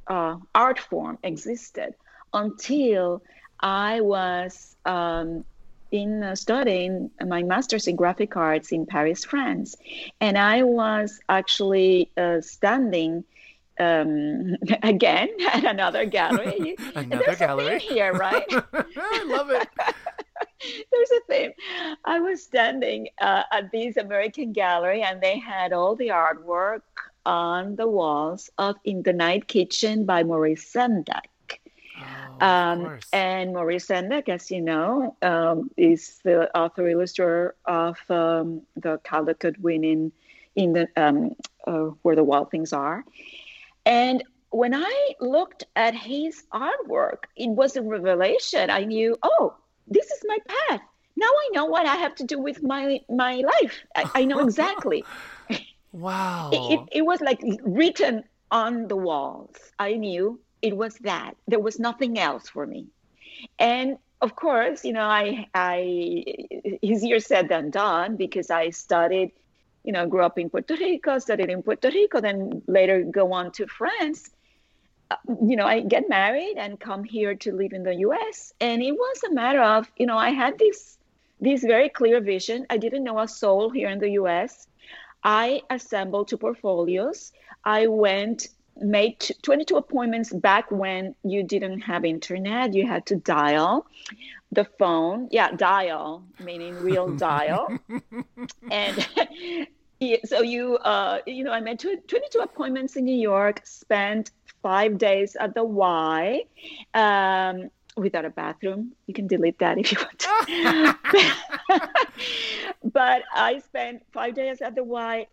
uh, 0.07 0.37
art 0.55 0.79
form 0.79 1.17
existed 1.23 1.93
until 2.33 3.21
i 3.59 4.01
was 4.01 4.75
um, 4.85 5.43
in 5.91 6.23
uh, 6.23 6.35
studying 6.35 7.09
my 7.25 7.43
master's 7.43 7.87
in 7.87 7.95
graphic 7.95 8.37
arts 8.37 8.71
in 8.71 8.85
Paris, 8.85 9.25
France, 9.25 9.75
and 10.21 10.37
I 10.37 10.63
was 10.63 11.19
actually 11.27 12.11
uh, 12.15 12.41
standing 12.41 13.23
um, 13.79 14.55
again 14.83 15.29
at 15.53 15.63
another 15.65 16.05
gallery. 16.05 16.75
Another 16.95 17.23
There's 17.25 17.37
gallery. 17.37 17.75
a 17.75 17.79
theme 17.79 17.89
here, 17.93 18.13
right? 18.13 18.45
I 18.51 19.23
love 19.25 19.49
it. 19.51 19.67
There's 20.91 21.11
a 21.11 21.21
theme. 21.27 21.51
I 22.05 22.19
was 22.19 22.43
standing 22.43 23.09
uh, 23.21 23.43
at 23.51 23.71
this 23.71 23.97
American 23.97 24.51
gallery, 24.53 25.01
and 25.01 25.21
they 25.21 25.37
had 25.39 25.73
all 25.73 25.95
the 25.95 26.09
artwork 26.09 26.81
on 27.25 27.75
the 27.75 27.87
walls 27.87 28.49
of 28.57 28.75
In 28.83 29.03
the 29.03 29.13
Night 29.13 29.47
Kitchen 29.47 30.05
by 30.05 30.23
Maurice 30.23 30.71
Sendak. 30.73 31.25
Oh, 31.99 32.45
Um, 32.45 32.99
and 33.13 33.53
Maurice 33.53 33.87
Sendak, 33.87 34.29
as 34.29 34.49
you 34.51 34.61
know, 34.61 35.15
um, 35.21 35.69
is 35.77 36.19
the 36.23 36.55
author 36.57 36.87
illustrator 36.87 37.55
of 37.65 37.97
um, 38.09 38.61
the 38.75 38.97
Caldecott 38.99 39.57
winning 39.59 40.11
in 40.55 40.73
the 40.73 40.87
um, 40.95 41.35
uh, 41.67 41.91
Where 42.03 42.15
the 42.15 42.23
Wild 42.23 42.51
Things 42.51 42.73
Are. 42.73 43.03
And 43.85 44.23
when 44.51 44.73
I 44.73 45.13
looked 45.19 45.65
at 45.75 45.95
his 45.95 46.43
artwork, 46.53 47.25
it 47.35 47.49
was 47.49 47.75
a 47.75 47.81
revelation. 47.81 48.69
I 48.69 48.83
knew, 48.83 49.17
oh, 49.23 49.55
this 49.87 50.09
is 50.11 50.21
my 50.25 50.37
path. 50.47 50.81
Now 51.15 51.27
I 51.27 51.49
know 51.53 51.65
what 51.65 51.85
I 51.85 51.95
have 51.95 52.15
to 52.15 52.23
do 52.23 52.39
with 52.39 52.63
my 52.63 53.01
my 53.09 53.35
life. 53.35 53.83
I, 53.95 54.09
I 54.15 54.25
know 54.25 54.39
exactly. 54.39 55.03
wow. 55.91 56.49
it, 56.53 56.73
it, 56.73 56.79
it 56.99 57.01
was 57.05 57.19
like 57.19 57.41
written 57.63 58.23
on 58.51 58.87
the 58.87 58.95
walls. 58.95 59.55
I 59.77 59.93
knew 59.95 60.39
it 60.61 60.75
was 60.75 60.95
that. 60.99 61.35
There 61.47 61.59
was 61.59 61.79
nothing 61.79 62.19
else 62.19 62.47
for 62.49 62.65
me. 62.65 62.87
And 63.57 63.97
of 64.21 64.35
course, 64.35 64.83
you 64.83 64.93
know, 64.93 65.05
I, 65.05 65.47
I, 65.53 66.23
easier 66.81 67.19
said 67.19 67.49
than 67.49 67.69
done 67.69 68.17
because 68.17 68.49
I 68.49 68.69
studied, 68.71 69.31
you 69.89 69.93
know, 69.93 70.05
grew 70.05 70.21
up 70.21 70.37
in 70.37 70.51
Puerto 70.51 70.75
Rico, 70.75 71.17
studied 71.17 71.49
in 71.49 71.63
Puerto 71.63 71.89
Rico, 71.89 72.21
then 72.21 72.61
later 72.67 73.01
go 73.01 73.33
on 73.33 73.51
to 73.53 73.65
France. 73.65 74.29
Uh, 75.09 75.15
You 75.49 75.55
know, 75.55 75.65
I 75.65 75.77
get 75.95 76.03
married 76.07 76.57
and 76.63 76.79
come 76.79 77.03
here 77.03 77.33
to 77.43 77.49
live 77.61 77.73
in 77.73 77.81
the 77.89 77.95
U.S. 78.07 78.53
And 78.61 78.83
it 78.83 78.91
was 78.91 79.17
a 79.23 79.33
matter 79.33 79.63
of, 79.75 79.81
you 79.97 80.05
know, 80.05 80.19
I 80.27 80.29
had 80.29 80.59
this, 80.59 80.99
this 81.41 81.61
very 81.63 81.89
clear 81.89 82.21
vision. 82.21 82.67
I 82.69 82.77
didn't 82.77 83.03
know 83.03 83.17
a 83.17 83.27
soul 83.27 83.71
here 83.71 83.89
in 83.89 83.97
the 83.97 84.11
U.S. 84.21 84.67
I 85.23 85.63
assembled 85.71 86.27
two 86.27 86.37
portfolios. 86.37 87.33
I 87.65 87.87
went 87.87 88.49
made 88.81 89.19
t- 89.19 89.33
22 89.41 89.75
appointments 89.75 90.31
back 90.31 90.65
when 90.71 91.15
you 91.23 91.41
didn't 91.43 91.81
have 91.81 92.05
internet. 92.05 92.73
You 92.73 92.85
had 92.87 93.03
to 93.07 93.15
dial 93.15 93.87
the 94.51 94.65
phone. 94.79 95.27
Yeah, 95.31 95.49
dial 95.51 96.23
meaning 96.39 96.75
real 96.89 97.07
dial. 97.15 97.63
and 98.71 98.95
yeah, 99.99 100.17
so 100.25 100.41
you 100.41 100.77
uh, 100.77 101.19
you 101.25 101.43
know 101.43 101.51
I 101.51 101.59
made 101.59 101.79
tw- 101.79 102.07
22 102.07 102.39
appointments 102.39 102.95
in 102.95 103.05
New 103.05 103.17
York. 103.19 103.61
Spent 103.65 104.31
five 104.61 104.97
days 104.97 105.35
at 105.35 105.53
the 105.55 105.63
Y. 105.63 106.43
Um, 106.93 107.69
Without 107.97 108.23
a 108.23 108.29
bathroom, 108.29 108.93
you 109.07 109.13
can 109.13 109.27
delete 109.27 109.59
that 109.59 109.77
if 109.77 109.91
you 109.91 109.97
want. 109.99 110.25
but 112.93 113.23
I 113.33 113.59
spent 113.59 114.03
five 114.13 114.35
days 114.35 114.61
at 114.61 114.73
the 114.75 114.83
Y, 114.85 115.27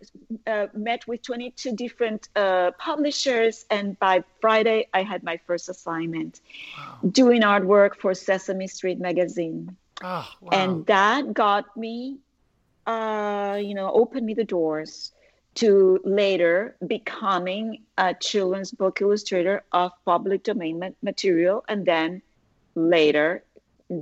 uh, 0.48 0.66
met 0.74 1.06
with 1.06 1.22
22 1.22 1.76
different 1.76 2.28
uh, 2.34 2.72
publishers, 2.72 3.66
and 3.70 3.96
by 4.00 4.24
Friday, 4.40 4.88
I 4.92 5.04
had 5.04 5.22
my 5.22 5.36
first 5.46 5.68
assignment 5.68 6.40
Wow. 6.76 6.98
doing 7.12 7.42
artwork 7.42 7.96
for 8.00 8.14
Sesame 8.14 8.66
Street 8.66 8.98
magazine. 8.98 9.76
Oh, 10.02 10.28
wow. 10.40 10.50
And 10.50 10.86
that 10.86 11.34
got 11.34 11.76
me, 11.76 12.18
uh, 12.86 13.58
you 13.60 13.74
know, 13.74 13.90
opened 13.92 14.24
me 14.24 14.34
the 14.34 14.44
doors 14.44 15.12
to 15.56 15.98
later 16.04 16.76
becoming 16.86 17.82
a 17.96 18.14
children's 18.14 18.70
book 18.70 19.00
illustrator 19.00 19.64
of 19.72 19.90
public 20.04 20.42
domain 20.42 20.78
ma- 20.78 20.90
material, 21.02 21.64
and 21.68 21.86
then 21.86 22.22
later 22.74 23.44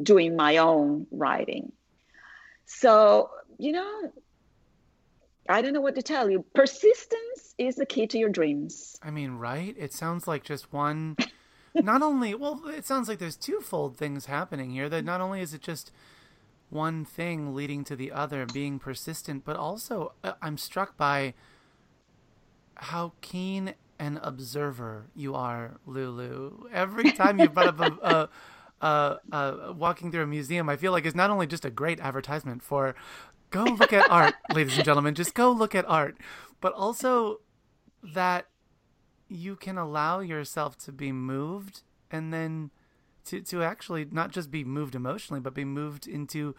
doing 0.03 0.37
my 0.37 0.57
own 0.57 1.07
writing. 1.11 1.73
So, 2.67 3.31
you 3.59 3.73
know, 3.73 4.13
I 5.49 5.63
don't 5.63 5.75
know 5.75 5.81
what 5.81 5.95
to 5.97 6.03
tell 6.03 6.31
you. 6.31 6.45
Persistence 6.55 7.55
is 7.59 7.77
the 7.77 7.87
key 7.87 8.07
to 8.09 8.19
your 8.19 8.31
dreams. 8.31 8.97
I 9.03 9.11
mean, 9.11 9.33
right? 9.33 9.75
It 9.79 9.93
sounds 9.93 10.27
like 10.27 10.43
just 10.43 10.73
one 10.73 11.17
not 11.75 12.03
only, 12.03 12.35
well, 12.35 12.63
it 12.67 12.87
sounds 12.87 13.09
like 13.09 13.19
there's 13.19 13.37
twofold 13.37 13.97
things 13.97 14.27
happening 14.27 14.71
here. 14.71 14.89
That 14.89 15.05
not 15.05 15.21
only 15.21 15.41
is 15.41 15.55
it 15.55 15.61
just 15.61 15.93
one 16.75 17.05
thing 17.05 17.55
leading 17.55 17.85
to 17.85 17.97
the 17.97 18.11
other, 18.13 18.45
being 18.45 18.79
persistent, 18.79 19.45
but 19.45 19.57
also 19.57 20.13
uh, 20.25 20.33
I'm 20.43 20.59
struck 20.59 20.97
by 20.97 21.35
how 22.75 23.13
keen 23.21 23.75
an 23.99 24.19
observer 24.23 25.07
you 25.15 25.35
are, 25.35 25.77
Lulu. 25.87 26.69
Every 26.73 27.13
time 27.13 27.39
you 27.39 27.49
brought 27.49 27.81
up 27.81 27.81
a, 28.03 28.29
a, 28.83 28.87
a, 28.87 29.19
a, 29.37 29.73
walking 29.73 30.11
through 30.11 30.25
a 30.25 30.27
museum, 30.27 30.69
I 30.69 30.77
feel 30.77 30.91
like 30.93 31.07
it's 31.07 31.15
not 31.15 31.31
only 31.31 31.47
just 31.47 31.65
a 31.65 31.71
great 31.71 32.01
advertisement 32.01 32.63
for 32.63 32.95
go 33.51 33.63
look 33.63 33.93
at 33.93 34.11
art, 34.11 34.35
ladies 34.53 34.77
and 34.77 34.85
gentlemen, 34.85 35.15
just 35.15 35.35
go 35.35 35.53
look 35.53 35.75
at 35.75 35.89
art, 35.89 36.19
but 36.61 36.73
also 36.73 37.41
that 38.03 38.47
you 39.29 39.57
can 39.57 39.79
allow 39.79 40.21
yourself 40.21 40.77
to 40.79 40.93
be 40.93 41.13
moved 41.13 41.83
and 42.11 42.33
then 42.33 42.71
to 43.27 43.41
to 43.41 43.63
actually 43.63 44.07
not 44.11 44.31
just 44.31 44.51
be 44.51 44.65
moved 44.65 44.95
emotionally 44.95 45.41
but 45.41 45.55
be 45.55 45.65
moved 45.65 46.07
into 46.07 46.55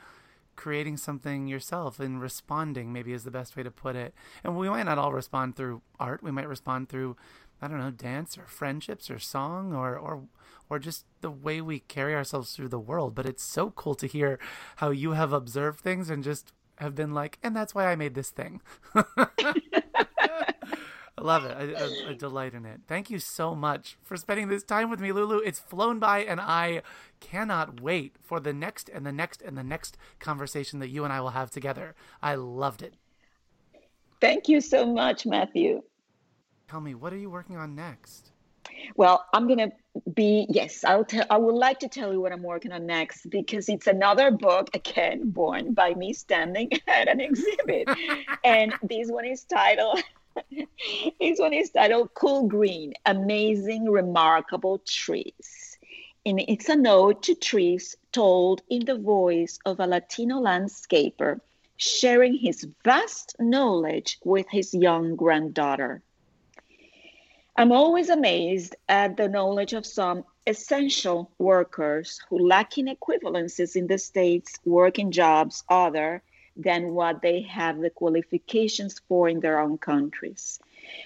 creating 0.56 0.98
something 0.98 1.48
yourself 1.48 2.00
and 2.00 2.22
responding 2.22 2.92
maybe 2.94 3.14
is 3.14 3.24
the 3.24 3.32
best 3.32 3.56
way 3.56 3.64
to 3.64 3.72
put 3.72 3.96
it. 3.96 4.14
And 4.44 4.58
we 4.58 4.70
might 4.70 4.84
not 4.84 4.98
all 4.98 5.12
respond 5.12 5.56
through 5.56 5.82
art. 6.00 6.24
We 6.24 6.32
might 6.32 6.48
respond 6.48 6.90
through 6.90 7.16
i 7.62 7.70
don't 7.70 7.80
know 7.80 7.90
dance 7.90 8.38
or 8.38 8.46
friendships 8.46 9.10
or 9.10 9.18
song 9.18 9.74
or 9.74 9.98
or 9.98 10.24
or 10.70 10.78
just 10.78 11.06
the 11.22 11.32
way 11.32 11.62
we 11.62 11.80
carry 11.80 12.14
ourselves 12.14 12.54
through 12.54 12.70
the 12.70 12.80
world. 12.80 13.16
But 13.16 13.26
it's 13.26 13.44
so 13.44 13.72
cool 13.72 13.96
to 13.96 14.08
hear 14.08 14.40
how 14.78 14.90
you 14.92 15.12
have 15.12 15.34
observed 15.34 15.80
things 15.80 16.10
and 16.10 16.24
just 16.24 16.52
have 16.78 16.96
been 16.96 17.14
like 17.14 17.40
and 17.42 17.56
that's 17.56 17.74
why 17.74 17.88
i 17.88 17.96
made 17.96 18.16
this 18.16 18.30
thing 18.32 18.62
I 21.18 21.22
love 21.22 21.46
it. 21.46 21.56
I, 21.58 21.82
I, 21.82 22.10
I, 22.10 22.14
delight 22.14 22.54
in 22.54 22.66
it. 22.66 22.82
Thank 22.88 23.10
you 23.10 23.20
so 23.20 23.56
much 23.56 23.98
for 24.04 24.18
spending 24.18 24.50
this 24.50 24.64
time 24.64 24.90
with 24.90 25.00
me, 25.00 25.14
Lulu. 25.14 25.38
It's 25.38 25.60
flown 25.60 25.98
by, 25.98 26.20
and 26.24 26.42
I 26.42 26.82
cannot 27.22 27.80
wait 27.80 28.18
for 28.22 28.42
the 28.42 28.52
next 28.52 28.90
and 28.90 29.06
the 29.06 29.14
next 29.14 29.42
and 29.42 29.58
the 29.58 29.64
next 29.64 29.98
conversation 30.20 30.80
that 30.80 30.90
you 30.90 31.06
and 31.06 31.14
I 31.14 31.22
will 31.22 31.30
have 31.30 31.50
together. 31.50 31.96
I 32.22 32.36
loved 32.36 32.82
it. 32.82 32.96
Thank 34.20 34.50
you 34.50 34.60
so 34.60 34.86
much, 34.86 35.26
Matthew. 35.26 35.84
Tell 36.68 36.82
me, 36.82 36.96
what 36.96 37.14
are 37.14 37.18
you 37.18 37.30
working 37.30 37.56
on 37.56 37.76
next? 37.76 38.32
Well, 38.98 39.24
I'm 39.34 39.48
gonna 39.48 39.72
be 40.14 40.48
yes. 40.50 40.84
I'll 40.84 41.06
tell. 41.06 41.26
I 41.30 41.38
would 41.38 41.56
like 41.56 41.80
to 41.80 41.88
tell 41.88 42.12
you 42.12 42.20
what 42.20 42.34
I'm 42.34 42.44
working 42.44 42.74
on 42.74 42.86
next 42.86 43.30
because 43.30 43.70
it's 43.70 43.88
another 43.88 44.32
book 44.32 44.70
again, 44.74 45.30
born 45.30 45.74
by 45.74 45.94
me 45.94 46.12
standing 46.12 46.72
at 46.88 47.08
an 47.08 47.22
exhibit, 47.22 47.88
and 48.44 48.74
this 48.84 49.10
one 49.10 49.26
is 49.26 49.46
titled 49.46 50.04
this 51.20 51.40
one 51.40 51.54
is 51.54 51.70
titled 51.72 52.14
Cool 52.14 52.48
Green 52.48 52.94
Amazing, 53.06 53.90
Remarkable 53.90 54.80
Trees. 54.80 55.78
And 56.26 56.40
it's 56.48 56.70
a 56.70 56.76
note 56.76 57.24
to 57.24 57.36
trees 57.36 57.96
told 58.12 58.62
in 58.70 58.86
the 58.86 58.98
voice 58.98 59.60
of 59.66 59.80
a 59.80 59.88
Latino 59.88 60.42
landscaper 60.42 61.40
sharing 61.78 62.34
his 62.34 62.68
vast 62.84 63.36
knowledge 63.40 64.18
with 64.24 64.48
his 64.50 64.74
young 64.74 65.16
granddaughter. 65.16 66.02
I'm 67.58 67.72
always 67.72 68.10
amazed 68.10 68.76
at 68.90 69.18
the 69.18 69.30
knowledge 69.30 69.74
of 69.74 69.86
some 69.86 70.26
essential 70.48 71.32
workers 71.38 72.20
who, 72.30 72.48
lacking 72.48 72.88
equivalences 72.88 73.76
in 73.76 73.88
the 73.88 73.98
States, 73.98 74.60
work 74.66 75.00
in 75.00 75.12
jobs 75.12 75.64
other 75.70 76.22
than 76.56 76.94
what 76.94 77.22
they 77.22 77.42
have 77.42 77.80
the 77.80 77.90
qualifications 77.90 79.00
for 79.08 79.28
in 79.28 79.40
their 79.40 79.60
own 79.60 79.78
countries. 79.78 80.60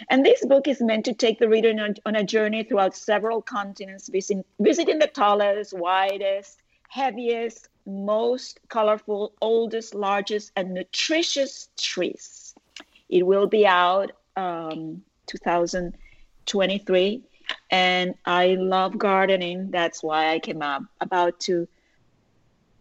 And 0.09 0.25
this 0.25 0.45
book 0.45 0.67
is 0.67 0.81
meant 0.81 1.05
to 1.05 1.13
take 1.13 1.39
the 1.39 1.49
reader 1.49 1.69
on 1.69 1.79
a, 1.79 1.93
on 2.05 2.15
a 2.15 2.23
journey 2.23 2.63
throughout 2.63 2.95
several 2.95 3.41
continents, 3.41 4.09
visiting, 4.09 4.43
visiting 4.59 4.99
the 4.99 5.07
tallest, 5.07 5.73
widest, 5.73 6.59
heaviest, 6.89 7.69
most 7.85 8.59
colorful, 8.67 9.33
oldest, 9.41 9.95
largest, 9.95 10.51
and 10.55 10.73
nutritious 10.73 11.69
trees. 11.77 12.53
It 13.09 13.25
will 13.25 13.47
be 13.47 13.65
out 13.65 14.11
um, 14.35 15.01
2023. 15.27 17.23
And 17.71 18.15
I 18.25 18.55
love 18.55 18.97
gardening. 18.97 19.71
That's 19.71 20.03
why 20.03 20.33
I 20.33 20.39
came 20.39 20.61
up 20.61 20.83
about 21.01 21.39
to 21.41 21.67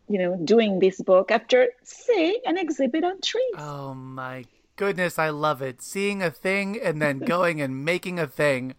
you 0.08 0.18
know, 0.18 0.36
doing 0.44 0.78
this 0.78 1.00
book 1.00 1.30
after 1.30 1.68
seeing 1.82 2.40
an 2.44 2.58
exhibit 2.58 3.04
on 3.04 3.20
trees. 3.20 3.54
Oh 3.56 3.94
my 3.94 4.44
goodness, 4.76 5.18
I 5.18 5.28
love 5.30 5.60
it. 5.60 5.82
Seeing 5.82 6.22
a 6.22 6.30
thing 6.30 6.80
and 6.80 7.00
then 7.00 7.18
going 7.34 7.60
and 7.60 7.84
making 7.84 8.18
a 8.18 8.26
thing. 8.26 8.74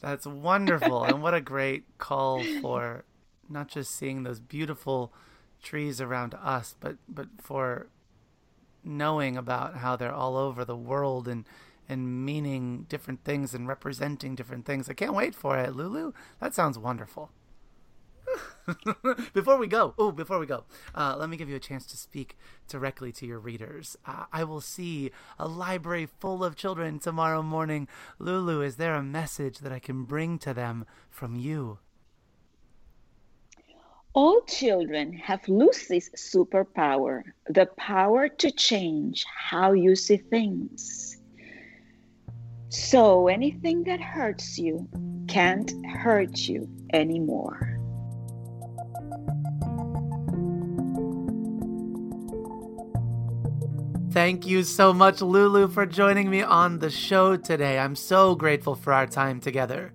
That's 0.00 0.26
wonderful. 0.26 1.04
and 1.04 1.22
what 1.22 1.34
a 1.34 1.40
great 1.40 1.84
call 1.98 2.42
for 2.60 3.04
not 3.48 3.68
just 3.68 3.94
seeing 3.94 4.22
those 4.22 4.40
beautiful 4.40 5.12
trees 5.62 6.00
around 6.00 6.34
us, 6.34 6.74
but 6.80 6.96
but 7.08 7.28
for 7.38 7.88
knowing 8.84 9.36
about 9.36 9.76
how 9.76 9.94
they're 9.94 10.12
all 10.12 10.36
over 10.36 10.64
the 10.64 10.76
world 10.76 11.28
and 11.28 11.44
and 11.88 12.24
meaning 12.24 12.86
different 12.88 13.22
things 13.24 13.54
and 13.54 13.68
representing 13.68 14.34
different 14.34 14.64
things. 14.64 14.88
I 14.88 14.94
can't 14.94 15.14
wait 15.14 15.34
for 15.34 15.58
it, 15.58 15.74
Lulu. 15.74 16.12
That 16.40 16.54
sounds 16.54 16.78
wonderful. 16.78 17.30
before 19.34 19.58
we 19.58 19.66
go, 19.66 19.94
oh, 19.98 20.12
before 20.12 20.38
we 20.38 20.46
go, 20.46 20.64
uh, 20.94 21.16
let 21.18 21.28
me 21.28 21.36
give 21.36 21.48
you 21.48 21.56
a 21.56 21.60
chance 21.60 21.86
to 21.86 21.96
speak 21.96 22.36
directly 22.68 23.12
to 23.12 23.26
your 23.26 23.38
readers. 23.38 23.96
Uh, 24.06 24.24
I 24.32 24.44
will 24.44 24.60
see 24.60 25.10
a 25.38 25.48
library 25.48 26.06
full 26.06 26.44
of 26.44 26.56
children 26.56 26.98
tomorrow 26.98 27.42
morning. 27.42 27.88
Lulu, 28.18 28.62
is 28.62 28.76
there 28.76 28.94
a 28.94 29.02
message 29.02 29.58
that 29.58 29.72
I 29.72 29.78
can 29.78 30.04
bring 30.04 30.38
to 30.40 30.54
them 30.54 30.86
from 31.10 31.36
you? 31.36 31.78
All 34.14 34.42
children 34.42 35.14
have 35.14 35.48
Luci's 35.48 36.10
superpower 36.10 37.22
the 37.48 37.66
power 37.78 38.28
to 38.28 38.50
change 38.50 39.24
how 39.24 39.72
you 39.72 39.96
see 39.96 40.18
things. 40.18 41.16
So 42.68 43.28
anything 43.28 43.84
that 43.84 44.00
hurts 44.00 44.58
you 44.58 44.88
can't 45.28 45.72
hurt 45.86 46.46
you 46.46 46.68
anymore. 46.92 47.71
Thank 54.12 54.46
you 54.46 54.62
so 54.62 54.92
much, 54.92 55.22
Lulu, 55.22 55.68
for 55.68 55.86
joining 55.86 56.28
me 56.28 56.42
on 56.42 56.80
the 56.80 56.90
show 56.90 57.34
today. 57.34 57.78
I'm 57.78 57.96
so 57.96 58.34
grateful 58.34 58.74
for 58.74 58.92
our 58.92 59.06
time 59.06 59.40
together. 59.40 59.90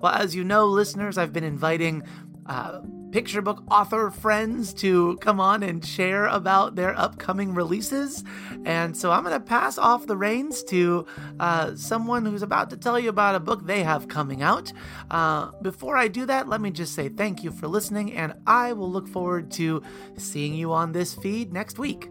Well, 0.00 0.14
as 0.14 0.34
you 0.34 0.42
know, 0.42 0.64
listeners, 0.64 1.18
I've 1.18 1.34
been 1.34 1.44
inviting 1.44 2.02
uh, 2.46 2.80
picture 3.12 3.42
book 3.42 3.62
author 3.70 4.10
friends 4.10 4.72
to 4.72 5.18
come 5.18 5.38
on 5.38 5.62
and 5.62 5.84
share 5.84 6.24
about 6.28 6.76
their 6.76 6.98
upcoming 6.98 7.52
releases. 7.52 8.24
And 8.64 8.96
so 8.96 9.10
I'm 9.10 9.22
going 9.22 9.38
to 9.38 9.46
pass 9.46 9.76
off 9.76 10.06
the 10.06 10.16
reins 10.16 10.62
to 10.64 11.04
uh, 11.38 11.74
someone 11.74 12.24
who's 12.24 12.42
about 12.42 12.70
to 12.70 12.78
tell 12.78 12.98
you 12.98 13.10
about 13.10 13.34
a 13.34 13.40
book 13.40 13.66
they 13.66 13.82
have 13.82 14.08
coming 14.08 14.40
out. 14.40 14.72
Uh, 15.10 15.50
before 15.60 15.98
I 15.98 16.08
do 16.08 16.24
that, 16.24 16.48
let 16.48 16.62
me 16.62 16.70
just 16.70 16.94
say 16.94 17.10
thank 17.10 17.44
you 17.44 17.50
for 17.50 17.68
listening, 17.68 18.14
and 18.14 18.32
I 18.46 18.72
will 18.72 18.90
look 18.90 19.08
forward 19.08 19.50
to 19.52 19.82
seeing 20.16 20.54
you 20.54 20.72
on 20.72 20.92
this 20.92 21.14
feed 21.14 21.52
next 21.52 21.78
week. 21.78 22.08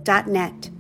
dot 0.02 0.26
net. 0.26 0.70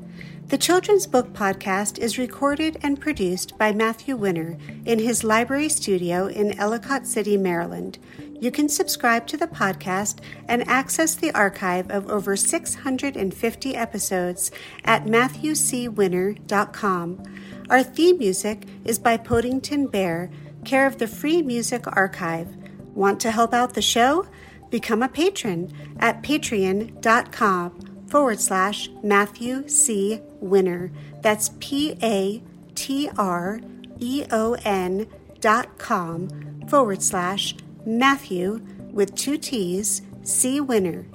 The 0.48 0.58
Children's 0.58 1.06
Book 1.06 1.32
Podcast 1.32 1.98
is 1.98 2.18
recorded 2.18 2.76
and 2.82 3.00
produced 3.00 3.56
by 3.56 3.72
Matthew 3.72 4.16
Winner 4.16 4.58
in 4.84 4.98
his 4.98 5.22
library 5.22 5.68
studio 5.68 6.26
in 6.26 6.58
Ellicott 6.58 7.06
City, 7.06 7.36
Maryland. 7.36 8.00
You 8.40 8.50
can 8.50 8.68
subscribe 8.68 9.26
to 9.28 9.36
the 9.36 9.46
podcast 9.46 10.18
and 10.48 10.66
access 10.68 11.14
the 11.14 11.30
archive 11.32 11.88
of 11.90 12.10
over 12.10 12.36
650 12.36 13.74
episodes 13.74 14.50
at 14.84 15.06
MatthewCWinner.com. 15.06 17.22
Our 17.68 17.82
theme 17.82 18.18
music 18.18 18.64
is 18.84 18.98
by 18.98 19.16
Podington 19.16 19.86
Bear, 19.86 20.30
care 20.64 20.86
of 20.86 20.98
the 20.98 21.08
Free 21.08 21.40
Music 21.42 21.84
Archive. 21.96 22.54
Want 22.94 23.20
to 23.20 23.30
help 23.30 23.54
out 23.54 23.74
the 23.74 23.82
show? 23.82 24.26
Become 24.70 25.02
a 25.02 25.08
patron 25.08 25.72
at 25.98 26.22
patreon.com 26.22 28.06
forward 28.08 28.40
slash 28.40 28.88
Matthew 29.02 29.68
C. 29.68 30.20
Winner. 30.40 30.92
That's 31.22 31.50
P 31.60 31.98
A 32.02 32.42
T 32.74 33.08
R 33.16 33.60
E 33.98 34.24
O 34.30 34.54
N 34.64 35.06
dot 35.40 35.78
com 35.78 36.28
forward 36.68 37.02
slash 37.02 37.54
Matthew 37.86 38.60
with 38.90 39.14
two 39.14 39.38
T's, 39.38 40.02
C 40.22 40.60
Winner. 40.60 41.06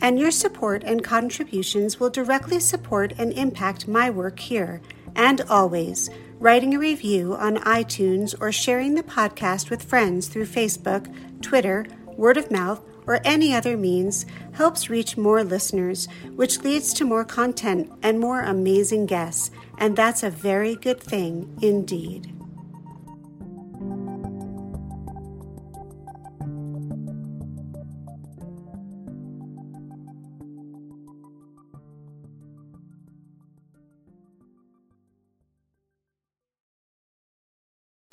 And 0.00 0.18
your 0.18 0.30
support 0.30 0.84
and 0.84 1.02
contributions 1.02 1.98
will 1.98 2.10
directly 2.10 2.60
support 2.60 3.12
and 3.18 3.32
impact 3.32 3.88
my 3.88 4.10
work 4.10 4.38
here 4.38 4.80
And 5.16 5.40
always, 5.42 6.10
writing 6.40 6.74
a 6.74 6.78
review 6.78 7.34
on 7.34 7.56
iTunes 7.58 8.34
or 8.40 8.50
sharing 8.50 8.94
the 8.94 9.02
podcast 9.02 9.70
with 9.70 9.82
friends 9.82 10.28
through 10.28 10.46
Facebook, 10.46 11.12
Twitter, 11.40 11.86
word 12.16 12.36
of 12.36 12.50
mouth, 12.50 12.82
or 13.06 13.20
any 13.24 13.54
other 13.54 13.76
means 13.76 14.26
helps 14.52 14.90
reach 14.90 15.16
more 15.16 15.44
listeners, 15.44 16.08
which 16.34 16.62
leads 16.62 16.92
to 16.94 17.04
more 17.04 17.24
content 17.24 17.92
and 18.02 18.18
more 18.18 18.40
amazing 18.42 19.06
guests. 19.06 19.50
And 19.78 19.94
that's 19.94 20.22
a 20.22 20.30
very 20.30 20.74
good 20.74 21.00
thing 21.00 21.56
indeed. 21.60 22.33